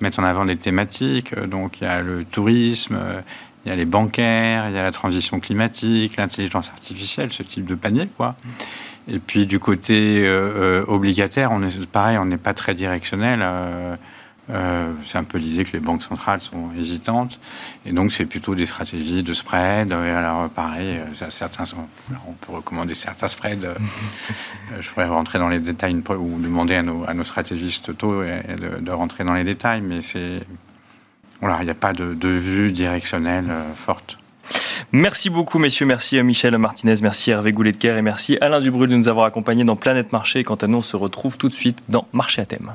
[0.00, 1.38] mettre en avant des thématiques.
[1.38, 2.98] Donc il y a le tourisme
[3.64, 7.66] il y a les bancaires, il y a la transition climatique, l'intelligence artificielle, ce type
[7.66, 8.34] de panier, quoi.
[9.08, 13.40] Et puis du côté euh, euh, obligataire, on est pareil, on n'est pas très directionnel.
[13.42, 13.96] Euh,
[15.04, 17.38] c'est un peu l'idée que les banques centrales sont hésitantes,
[17.86, 19.92] et donc c'est plutôt des stratégies de spread.
[19.92, 21.86] Et alors pareil, certains sont,
[22.26, 23.74] on peut recommander certains spreads.
[24.80, 28.80] je pourrais rentrer dans les détails ou demander à nos, à nos stratégistes tôt de,
[28.80, 30.40] de, rentrer dans les détails, mais c'est
[31.40, 34.18] voilà, il n'y a pas de, vue directionnelle euh, forte.
[34.92, 35.86] Merci beaucoup, messieurs.
[35.86, 39.64] Merci à Michel Martinez, merci Hervé Goulet-de-Caire et merci Alain Dubrul de nous avoir accompagnés
[39.64, 40.42] dans Planète Marché.
[40.42, 42.72] Quant à nous, on se retrouve tout de suite dans Marché à thème.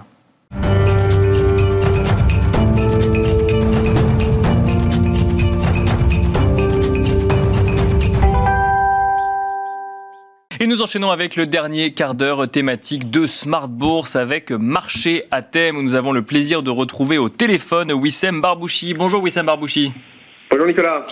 [10.62, 15.42] Et nous enchaînons avec le dernier quart d'heure thématique de Smart Bourse avec Marché à
[15.42, 18.94] thème où nous avons le plaisir de retrouver au téléphone Wissem Barbouchi.
[18.94, 19.92] Bonjour Wissem Barbouchi.
[20.52, 21.04] Bonjour Nicolas.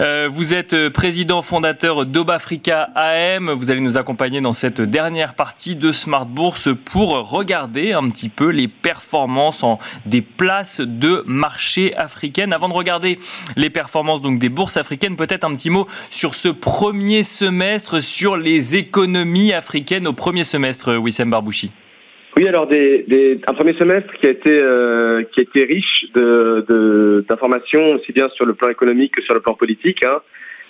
[0.00, 3.48] Euh, vous êtes euh, président fondateur d'Obafrica AM.
[3.48, 8.28] Vous allez nous accompagner dans cette dernière partie de Smart Bourse pour regarder un petit
[8.28, 12.52] peu les performances en des places de marché africaines.
[12.52, 13.20] Avant de regarder
[13.54, 18.36] les performances donc des bourses africaines, peut-être un petit mot sur ce premier semestre, sur
[18.36, 21.70] les économies africaines au premier semestre, Wissem Barbouchi.
[22.40, 26.06] Oui, alors un premier semestre qui a été euh, qui a été riche
[27.28, 30.02] d'informations aussi bien sur le plan économique que sur le plan politique.
[30.02, 30.22] Hein.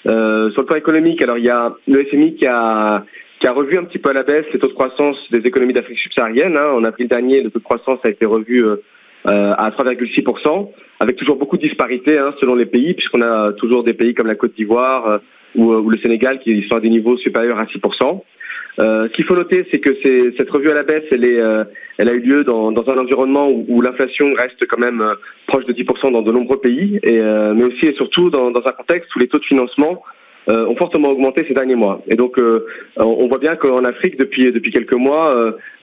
[0.08, 3.04] Euh, sur le plan économique, alors il y a le FMI qui a
[3.54, 6.56] revu un petit peu à la baisse les taux de croissance des économies d'Afrique subsaharienne.
[6.56, 6.72] Hein.
[6.74, 8.76] En avril dernier, le taux de croissance a été revu euh,
[9.24, 13.94] à 3,6%, avec toujours beaucoup de disparités hein, selon les pays, puisqu'on a toujours des
[13.94, 15.20] pays comme la Côte d'Ivoire
[15.54, 18.22] ou, le Sénégal qui sont à des niveaux supérieurs à 6%.
[18.81, 19.91] Euh, ce qu'il faut noter, c'est que
[20.39, 21.64] cette revue à la baisse, elle, est, euh,
[21.99, 25.14] elle a eu lieu dans, dans un environnement où, où l'inflation reste quand même euh,
[25.47, 28.66] proche de 10% dans de nombreux pays, et, euh, mais aussi et surtout dans, dans,
[28.66, 30.03] un contexte où les taux de financement
[30.47, 32.03] ont fortement augmenté ces derniers mois.
[32.09, 32.37] Et donc,
[32.97, 35.31] on voit bien qu'en Afrique, depuis, depuis quelques mois,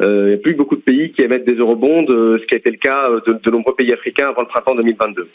[0.01, 2.71] il n'y a plus beaucoup de pays qui émettent des eurobonds, ce qui a été
[2.71, 5.29] le cas de, de nombreux pays africains avant le printemps 2022.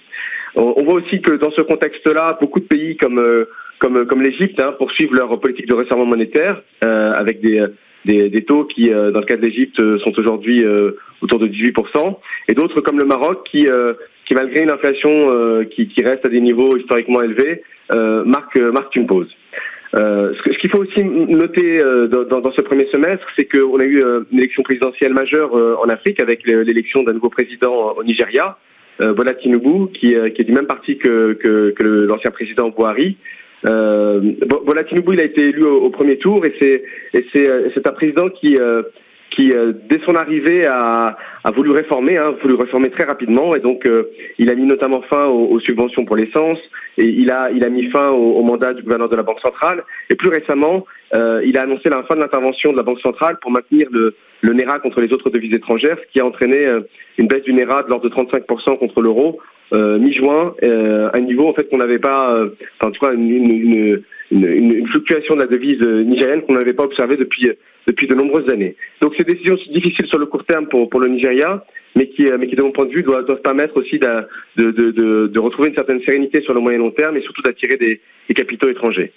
[0.56, 3.46] On, on voit aussi que dans ce contexte-là, beaucoup de pays comme
[3.82, 7.64] comme, comme l'Égypte hein, poursuivent leur politique de resserrement monétaire euh, avec des,
[8.04, 11.48] des, des, taux qui, euh, dans le cas de l'Égypte, sont aujourd'hui euh, autour de
[11.48, 12.16] 18%,
[12.48, 13.66] et d'autres comme le Maroc qui,
[14.26, 15.10] qui malgré une inflation
[15.74, 17.62] qui, qui, reste à des niveaux historiquement élevés,
[18.24, 19.30] marque, marque une pause.
[19.94, 24.02] Euh, ce qu'il faut aussi noter dans, dans, ce premier semestre, c'est qu'on a eu
[24.32, 28.56] une élection présidentielle majeure en Afrique avec l'élection d'un nouveau président au Nigeria,
[29.00, 33.16] Bola Tinubu, qui, qui, est du même parti que, que, que l'ancien président Buhari,
[33.64, 36.82] euh, Bola Tinubu, il a été élu au, premier tour et c'est
[37.14, 38.82] et euh, c'est un président qui euh,
[39.30, 43.60] qui euh, dès son arrivée a, a voulu réformer, hein, voulu réformer très rapidement et
[43.60, 43.88] donc
[44.38, 46.58] il a mis notamment fin aux, aux subventions pour l'essence
[46.98, 49.40] et il a il a mis fin au, au, mandat du gouverneur de la Banque
[49.40, 50.84] centrale et plus récemment
[51.14, 54.54] il a annoncé la fin de l'intervention de la Banque centrale pour maintenir le le
[54.54, 56.66] NERA contre les autres devises étrangères, ce qui a entraîné
[57.16, 61.48] une baisse du NERA de l'ordre de 35% contre l'euro euh, mi-juin, euh, un niveau
[61.48, 65.46] en fait qu'on n'avait pas, euh, enfin, en tout cas une, une, fluctuation de la
[65.46, 67.50] devise nigérienne qu'on n'avait pas observée depuis
[67.86, 68.76] depuis de nombreuses années.
[69.00, 71.64] Donc des décisions difficiles sur le court terme pour pour le Nigeria,
[71.96, 75.38] mais qui mais qui de mon point de vue doivent, permettre aussi de de, de,
[75.38, 78.00] retrouver une certaine sérénité sur le moyen long terme et surtout d'attirer des,
[78.34, 79.12] capitaux étrangers.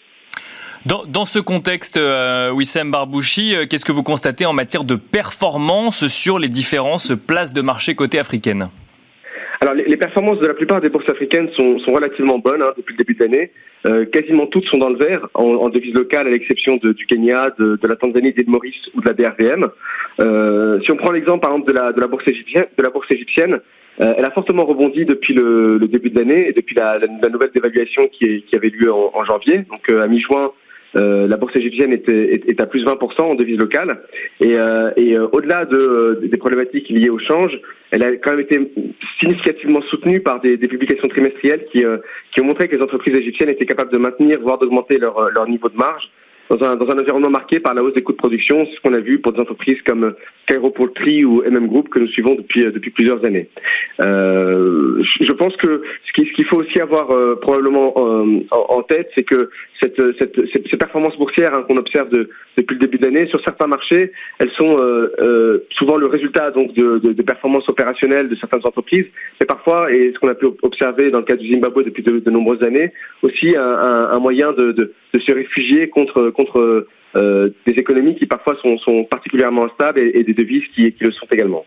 [0.85, 6.07] Dans, dans, ce contexte, euh, Wissem Barbouchi, qu'est-ce que vous constatez en matière de performance
[6.07, 8.84] sur les différentes places de marché côté africaine alors,
[9.95, 12.97] les, performances de la plupart des bourses africaines sont, sont relativement bonnes hein, depuis le
[12.97, 13.51] début de l'année.
[13.85, 17.53] Euh, quasiment toutes sont dans le vert, en, en devise locale, à l'exception du Kenya,
[17.59, 19.67] de, de, la Tanzanie, d'Île Maurice ou de la DRVM.
[20.19, 22.89] Euh, si on prend l'exemple, par exemple, de la, de la bourse égyptienne, de la
[22.89, 23.59] bourse égyptienne
[24.01, 27.07] euh, elle a fortement rebondi depuis le, le début de l'année et depuis la, la,
[27.07, 29.59] la nouvelle dévaluation qui, est, qui, avait lieu en, en janvier.
[29.69, 30.51] Donc, euh, à mi-juin,
[30.95, 34.01] la bourse égyptienne est, est, à plus de 20% en devise locale.
[34.39, 34.53] Et,
[34.97, 37.59] et au-delà de, des problématiques liées au change,
[37.91, 38.59] elle a quand même été
[39.19, 41.83] significativement soutenue par des, des publications trimestrielles qui,
[42.33, 45.47] qui ont montré que les entreprises égyptiennes étaient capables de maintenir, voire d'augmenter leur, leur
[45.47, 46.09] niveau de marge
[46.49, 48.93] dans un, dans un environnement marqué par la hausse des coûts de production, ce qu'on
[48.93, 50.13] a vu pour des entreprises comme
[50.45, 53.49] Cairo Poultry ou MM Group que nous suivons depuis euh, depuis plusieurs années.
[54.01, 59.23] Euh, je pense que ce qu'il faut aussi avoir euh, probablement euh, en, tête, c'est
[59.23, 59.49] que
[59.81, 63.41] cette, cette, ces performances boursières hein, qu'on observe de, depuis le début de l'année sur
[63.43, 64.77] certains marchés, elles sont
[65.71, 69.05] souvent le résultat donc de, de, de, performances opérationnelles de certaines entreprises,
[69.39, 72.29] mais parfois et ce qu'on a pu observer dans le cas du Zimbabwe depuis de,
[72.29, 77.73] nombreuses années, aussi un, un, un moyen de, de, se réfugier contre contre euh, des
[77.73, 81.65] économies qui parfois sont, sont particulièrement instables et, des devises qui, qui, le sont également.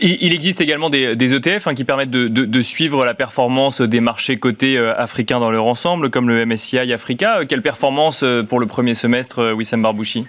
[0.00, 3.82] Il existe également des, des ETF hein, qui permettent de, de, de, suivre la performance
[3.82, 7.40] des marchés cotés euh, africains dans leur ensemble, comme le MSCI Africa.
[7.40, 10.24] Euh, quelle performance pour le premier semestre, Wissam Barbouchi?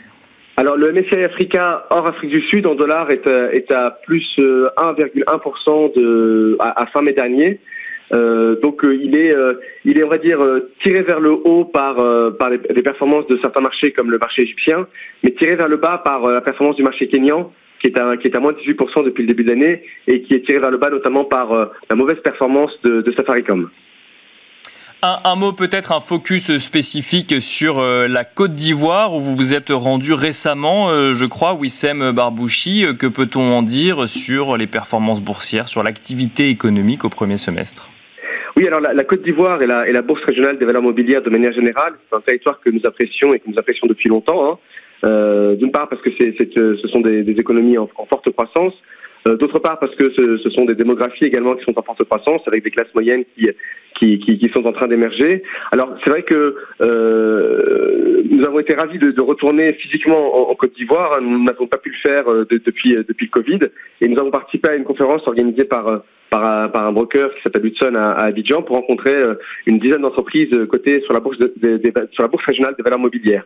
[0.57, 5.95] Alors le MSCI Africa hors Afrique du Sud en dollars est, est à plus 1,1%
[5.95, 7.59] de à, à, fin mai dernier.
[8.13, 10.39] Euh, donc euh, il est, euh, il est, on va dire,
[10.83, 11.95] tiré vers le haut par,
[12.37, 14.87] par les, performances de certains marchés comme le marché égyptien,
[15.23, 17.51] mais tiré vers le bas par la performance du marché kényan,
[17.81, 20.21] qui est à, qui est à moins de 18% depuis le début de l'année, et
[20.21, 23.69] qui est tiré vers le bas notamment par la mauvaise performance de, de Safaricom.
[25.23, 30.13] Un, mot peut-être, un focus spécifique sur la Côte d'Ivoire où vous vous êtes rendu
[30.13, 32.85] récemment, je crois, Wissem Barbouchi.
[32.97, 37.89] que peut-on en dire sur les performances boursières, sur l'activité économique au premier semestre?
[38.57, 41.93] Oui, alors la, Côte d'Ivoire et la, Bourse régionale des valeurs mobilières de manière générale,
[42.09, 44.49] c'est un territoire que nous apprécions et que nous apprécions depuis longtemps.
[44.49, 44.57] Hein.
[45.03, 48.77] Euh, D'une part parce que euh, ce sont des, économies en, forte croissance, euh,
[49.25, 52.41] d'autre part parce que ce, ce, sont des démographies également qui sont en forte croissance,
[52.47, 53.49] avec des classes moyennes qui,
[53.97, 55.43] qui, qui, qui sont en train d'émerger.
[55.71, 60.75] Alors c'est vrai que euh, nous avons été ravis de, de retourner physiquement en, Côte
[60.75, 61.19] d'Ivoire.
[61.21, 63.59] Nous n'avons pas pu le faire euh, depuis, depuis le Covid,
[64.01, 67.65] et nous avons participé à une conférence organisée par par, par un broker qui s'appelle
[67.65, 69.35] Hudson à, à, Abidjan pour rencontrer euh,
[69.67, 71.53] une dizaine d'entreprises cotées sur la bourse de,
[72.11, 73.45] sur la bourse régionale des valeurs mobilières.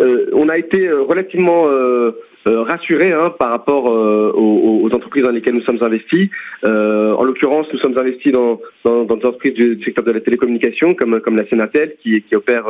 [0.00, 2.12] Euh, on a été euh, relativement euh,
[2.44, 6.28] rassurés hein, par rapport aux, aux, entreprises dans lesquelles nous sommes investis.
[6.62, 10.94] en l'occurrence, nous sommes investis dans, dans, dans, des entreprises du secteur de la télécommunication,
[10.94, 12.66] comme, comme la Sénatel, qui, qui opère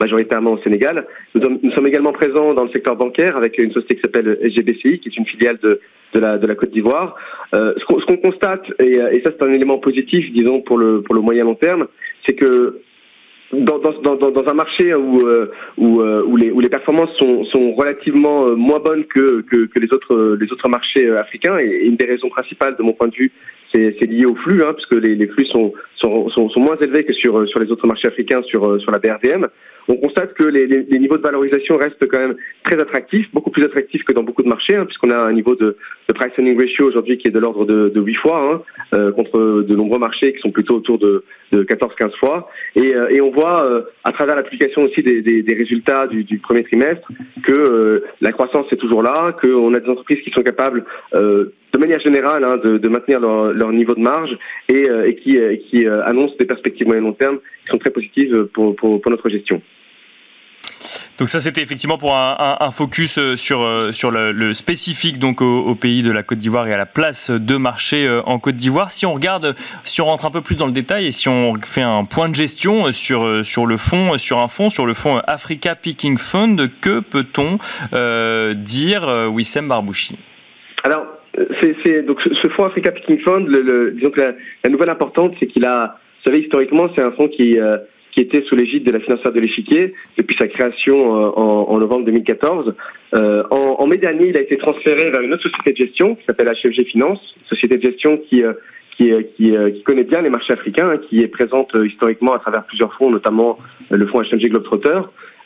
[0.00, 1.06] majoritairement au Sénégal.
[1.34, 4.98] Nous, nous, sommes également présents dans le secteur bancaire avec une société qui s'appelle SGBCI,
[4.98, 5.80] qui est une filiale de,
[6.14, 7.14] de, la, de la Côte d'Ivoire.
[7.54, 11.14] Euh, ce qu'on constate, et, et ça c'est un élément positif, disons, pour le, pour
[11.14, 11.86] le moyen long terme,
[12.26, 12.80] c'est que
[13.52, 18.46] dans, un marché où, euh, où, euh, où, les, où les performances sont, sont relativement
[18.46, 22.06] euh, moins bonnes que, que, que, les, autres, les autres marchés africains, et une des
[22.06, 23.32] raisons principales de mon point de vue,
[23.72, 27.04] c'est lié au flux, hein, puisque les, les flux sont, sont, sont, sont, moins élevés
[27.04, 29.46] que sur, sur les autres marchés africains sur, sur la BRDM
[29.90, 33.64] on constate que les, les, niveaux de valorisation restent quand même très attractifs, beaucoup plus
[33.64, 35.76] attractifs que dans beaucoup de marchés, hein, puisqu'on a un niveau de,
[36.08, 38.62] de price earning ratio aujourd'hui qui est de l'ordre de, de 8 fois, hein,
[38.94, 42.48] euh, contre de nombreux marchés qui sont plutôt autour de, de 14-15 fois.
[42.76, 46.24] Et, euh, et, on voit euh, à travers l'application aussi des, des, des résultats du,
[46.24, 47.08] du, premier trimestre
[47.42, 50.84] que la croissance est toujours là, qu'on a des entreprises qui sont capables
[51.72, 54.36] de manière générale hein, de, de, maintenir leur, leur, niveau de marge
[54.68, 58.74] et, et qui, qui annoncent des perspectives moyen long terme qui sont très positives pour,
[58.76, 59.62] pour, pour notre gestion.
[61.20, 65.18] Donc ça, c'était effectivement pour un, un, focus euh, sur, euh, sur le, le spécifique
[65.18, 68.38] donc au, pays de la Côte d'Ivoire et à la place de marché euh, en
[68.38, 68.90] Côte d'Ivoire.
[68.90, 69.54] Si on regarde,
[69.84, 72.30] si on rentre un peu plus dans le détail et si on fait un point
[72.30, 76.70] de gestion sur, sur le fond, sur un fonds, sur le fonds Africa Picking Fund,
[76.80, 77.58] que peut-on
[77.92, 80.18] euh, dire, Wissem Barbouchi?
[80.84, 81.04] Alors,
[82.06, 86.88] donc ce fonds Africa Picking Fund, la, nouvelle importante, c'est qu'il a, vous savez, historiquement,
[86.94, 87.58] c'est un fonds qui
[88.12, 92.06] qui était sous l'égide de la financière de l'échiquier depuis sa création euh, en, novembre
[92.06, 92.74] 2014.
[93.14, 96.24] Euh, en, mai dernier, il a été transféré vers une autre société de gestion qui
[96.26, 97.18] s'appelle HFG Finance,
[97.48, 102.34] société de gestion qui euh, connaît bien les marchés africains, hein, qui est présente historiquement
[102.34, 103.58] à travers plusieurs fonds, notamment
[103.90, 105.00] le fonds HMG Globetrotter.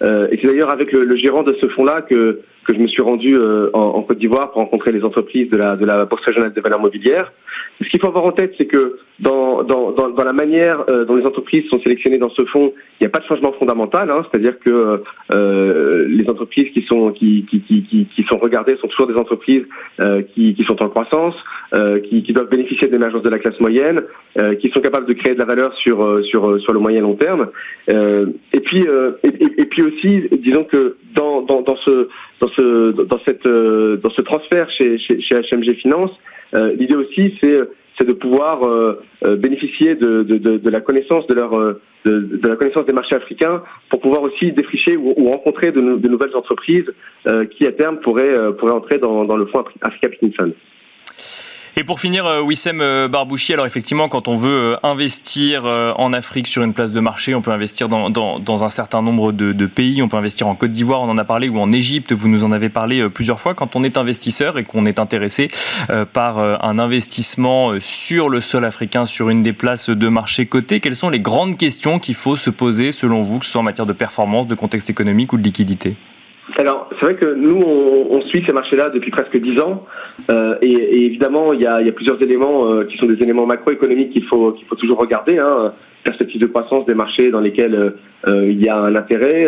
[0.04, 3.02] Euh, et c'est d'ailleurs avec le, gérant de ce fonds-là que, que je me suis
[3.02, 6.52] rendu euh, en, Côte d'Ivoire pour rencontrer les entreprises de la, de la Bourse régionale
[6.52, 7.32] des valeurs mobilières.
[7.80, 11.16] Ce qu'il faut avoir en tête, c'est que dans, dans, dans, la manière euh, dont
[11.16, 14.10] les entreprises sont sélectionnées dans ce fonds, il n'y a pas de changement fondamental.
[14.10, 15.02] Hein, C'est-à-dire que
[16.06, 19.64] les entreprises qui sont, qui, qui, qui, sont regardées sont toujours des entreprises
[20.34, 21.34] qui, qui sont en croissance,
[22.08, 24.00] qui, qui doivent bénéficier de l'émergence de la classe moyenne,
[24.60, 27.48] qui sont capables de créer de la valeur sur, sur, sur le moyen long terme.
[27.88, 28.86] et, puis,
[29.24, 32.08] et, et, puis disons que dans, dans, ce,
[32.40, 36.10] dans, ce, dans, cette, dans ce transfert chez, chez, HMG Finance,
[36.54, 37.58] euh, l'idée aussi, c'est
[37.96, 38.58] c'est de pouvoir
[39.22, 41.52] bénéficier de, de, la connaissance de leur
[42.04, 46.92] de, la connaissance des marchés africains pour pouvoir aussi défricher ou, rencontrer de, nouvelles entreprises
[47.52, 50.54] qui à terme pourraient pourraient entrer dans, le fonds Africa Picnic Fund.
[51.76, 56.12] Et pour finir, euh, Wissem euh, Barbouchi, alors effectivement, quand on veut euh, investir en
[56.12, 59.66] Afrique sur une place de marché, on peut investir dans, un certain nombre de, de,
[59.66, 62.28] pays, on peut investir en Côte d'Ivoire, on en a parlé, ou en Égypte, vous
[62.28, 63.54] nous en avez parlé plusieurs fois.
[63.54, 65.48] Quand on est investisseur et qu'on est intéressé
[66.12, 70.96] par un investissement sur le sol africain, sur une des places de marché cotées, quelles
[70.96, 73.86] sont les grandes questions qu'il faut se poser selon vous, que ce soit en matière
[73.86, 75.96] de performance, de contexte économique ou de liquidité?
[76.58, 79.86] Alors, c'est vrai que nous, on, suit ces marchés-là depuis presque dix ans,
[80.30, 84.24] euh, et, évidemment, il y a, plusieurs éléments euh, qui sont des éléments macroéconomiques qu'il
[84.24, 85.38] faut qu'il faut toujours regarder.
[85.38, 85.72] Hein.
[86.04, 87.94] Perspective de croissance des marchés dans lesquels
[88.26, 89.46] euh, il y a un intérêt.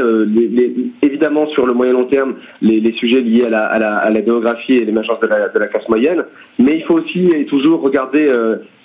[1.02, 5.26] évidemment, sur le moyen long terme, les, sujets liés à la, démographie et l'émergence de
[5.26, 6.24] la, de la, classe moyenne.
[6.59, 8.30] Mais il faut aussi et toujours regarder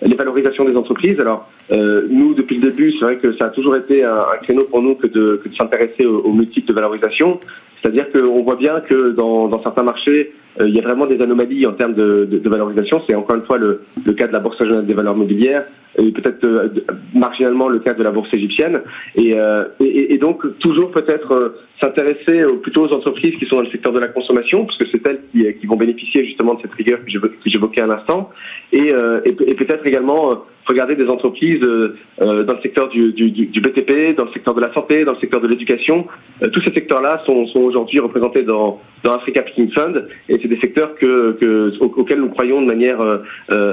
[0.01, 1.19] les valorisations des entreprises.
[1.19, 4.81] Alors, nous, depuis le début, c'est vrai que ça a toujours été un, créneau pour
[4.81, 7.39] nous que de, s'intéresser aux, multiples de valorisation.
[7.81, 11.65] C'est-à-dire qu'on voit bien que dans, certains marchés, euh, il y a vraiment des anomalies
[11.65, 13.01] en termes de, valorisation.
[13.07, 13.81] C'est encore une fois le,
[14.13, 15.63] cas de la Bourse régionale des valeurs mobilières
[15.97, 16.69] et peut-être euh,
[17.13, 18.81] marginalement le cas de la bourse égyptienne.
[19.15, 23.71] Et, euh, et, et donc toujours peut-être s'intéresser plutôt aux entreprises qui sont dans le
[23.71, 26.73] secteur de la consommation, parce que c'est elles qui, qui, vont bénéficier justement de cette
[26.73, 27.11] rigueur que
[27.45, 28.29] j'évoquais à l'instant,
[28.71, 28.89] et,
[29.25, 34.31] et peut-être également regarder des entreprises euh, euh, dans le secteur du, BTP, dans le
[34.33, 36.07] secteur de la santé, dans le secteur de l'éducation.
[36.41, 40.59] Euh, tous ces secteurs-là sont, aujourd'hui représentés dans, dans Africa Picking Fund et c'est des
[40.59, 42.99] secteurs que, que, auxquels nous croyons de manière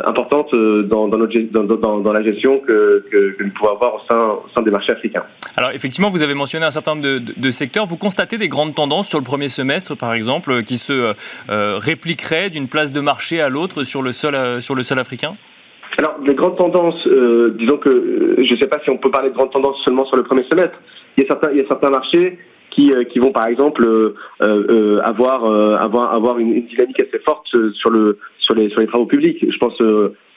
[0.06, 1.08] importante dans,
[2.12, 3.04] la gestion que,
[3.40, 4.00] nous pouvons avoir au
[4.54, 5.24] sein, des marchés africains.
[5.56, 7.86] Alors effectivement, vous avez mentionné un certain nombre de, secteurs.
[7.98, 11.14] Constatez des grandes tendances sur le premier semestre, par exemple, qui se
[11.48, 15.34] répliqueraient d'une place de marché à l'autre sur le sol, sur le sol africain?
[15.98, 19.10] Alors, les grandes tendances, euh, disons que euh, je ne sais pas si on peut
[19.10, 20.78] parler de grandes tendances seulement sur le premier semestre.
[21.16, 22.38] Il y a certains, il y a certains marchés
[22.70, 23.84] qui, euh, qui vont par exemple
[24.40, 25.44] avoir
[25.82, 28.18] avoir avoir une, dynamique assez forte sur le
[28.48, 29.44] sur les sur les travaux publics.
[29.48, 29.78] Je pense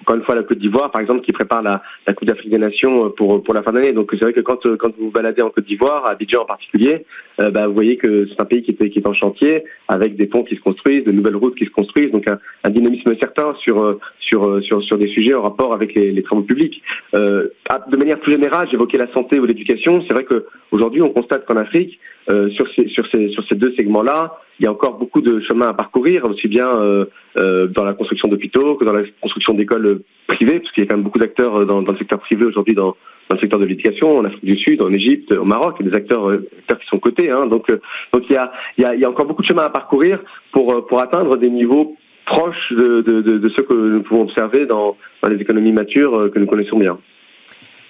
[0.02, 2.58] encore une fois la Côte d'Ivoire, par exemple, qui prépare la, la Coupe d'Afrique des
[2.58, 3.94] Nations euh, pour pour la fin d'année.
[3.94, 6.42] Donc c'est vrai que quand euh, quand vous vous baladez en Côte d'Ivoire, à Abidjan
[6.42, 7.06] en particulier,
[7.40, 10.16] euh, bah, vous voyez que c'est un pays qui est qui est en chantier, avec
[10.16, 13.16] des ponts qui se construisent, de nouvelles routes qui se construisent, donc un, un dynamisme
[13.20, 16.82] certain sur sur sur sur des sujets en rapport avec les, les travaux publics.
[17.16, 17.48] Euh,
[17.94, 20.04] de manière plus générale, j'évoquais la santé ou l'éducation.
[20.08, 22.00] C'est vrai que aujourd'hui, on constate qu'en Afrique,
[22.30, 25.42] euh, sur ces sur ces sur ces deux segments-là, il y a encore beaucoup de
[25.42, 27.06] chemin à parcourir, aussi bien euh,
[27.38, 30.90] euh, dans la construction d'hôpitaux que dans la construction d'écoles privées, parce qu'il y a
[30.90, 32.96] quand même beaucoup d'acteurs dans, dans, le secteur privé aujourd'hui dans,
[33.30, 35.90] dans, le secteur de l'éducation, en Afrique du Sud, en Égypte, au Maroc, il y
[35.90, 37.32] a des acteurs, acteurs qui sont cotés.
[37.32, 37.72] Hein, donc,
[38.14, 39.70] donc il y, a, il, y a, il y a encore beaucoup de chemin à
[39.70, 40.20] parcourir
[40.52, 41.96] pour, pour atteindre des niveaux
[42.28, 46.30] proches de, de, de, de ceux que nous pouvons observer dans, dans les économies matures
[46.32, 47.00] que nous connaissons bien.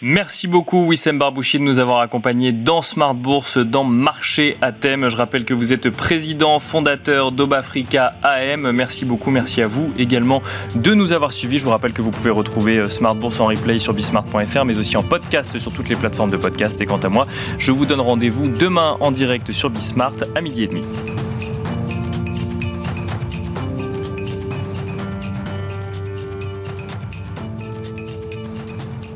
[0.04, 5.10] Merci beaucoup Wissem Barbouchi de nous avoir accompagnés dans Smart Bourse, dans Marché à thème.
[5.10, 8.72] Je rappelle que vous êtes président fondateur d'Obafrica AM.
[8.72, 10.42] Merci beaucoup, merci à vous également
[10.74, 11.60] de nous avoir suivis.
[11.60, 14.78] Je vous rappelle que vous pouvez retrouver euh, Smart Bourse en replay sur bismart.fr, mais
[14.80, 16.82] aussi en podcast sur toutes les plateformes de podcast.
[16.82, 17.28] Et quant à moi,
[17.60, 20.82] je vous donne rendez-vous demain en direct sur Bismart à midi et demi.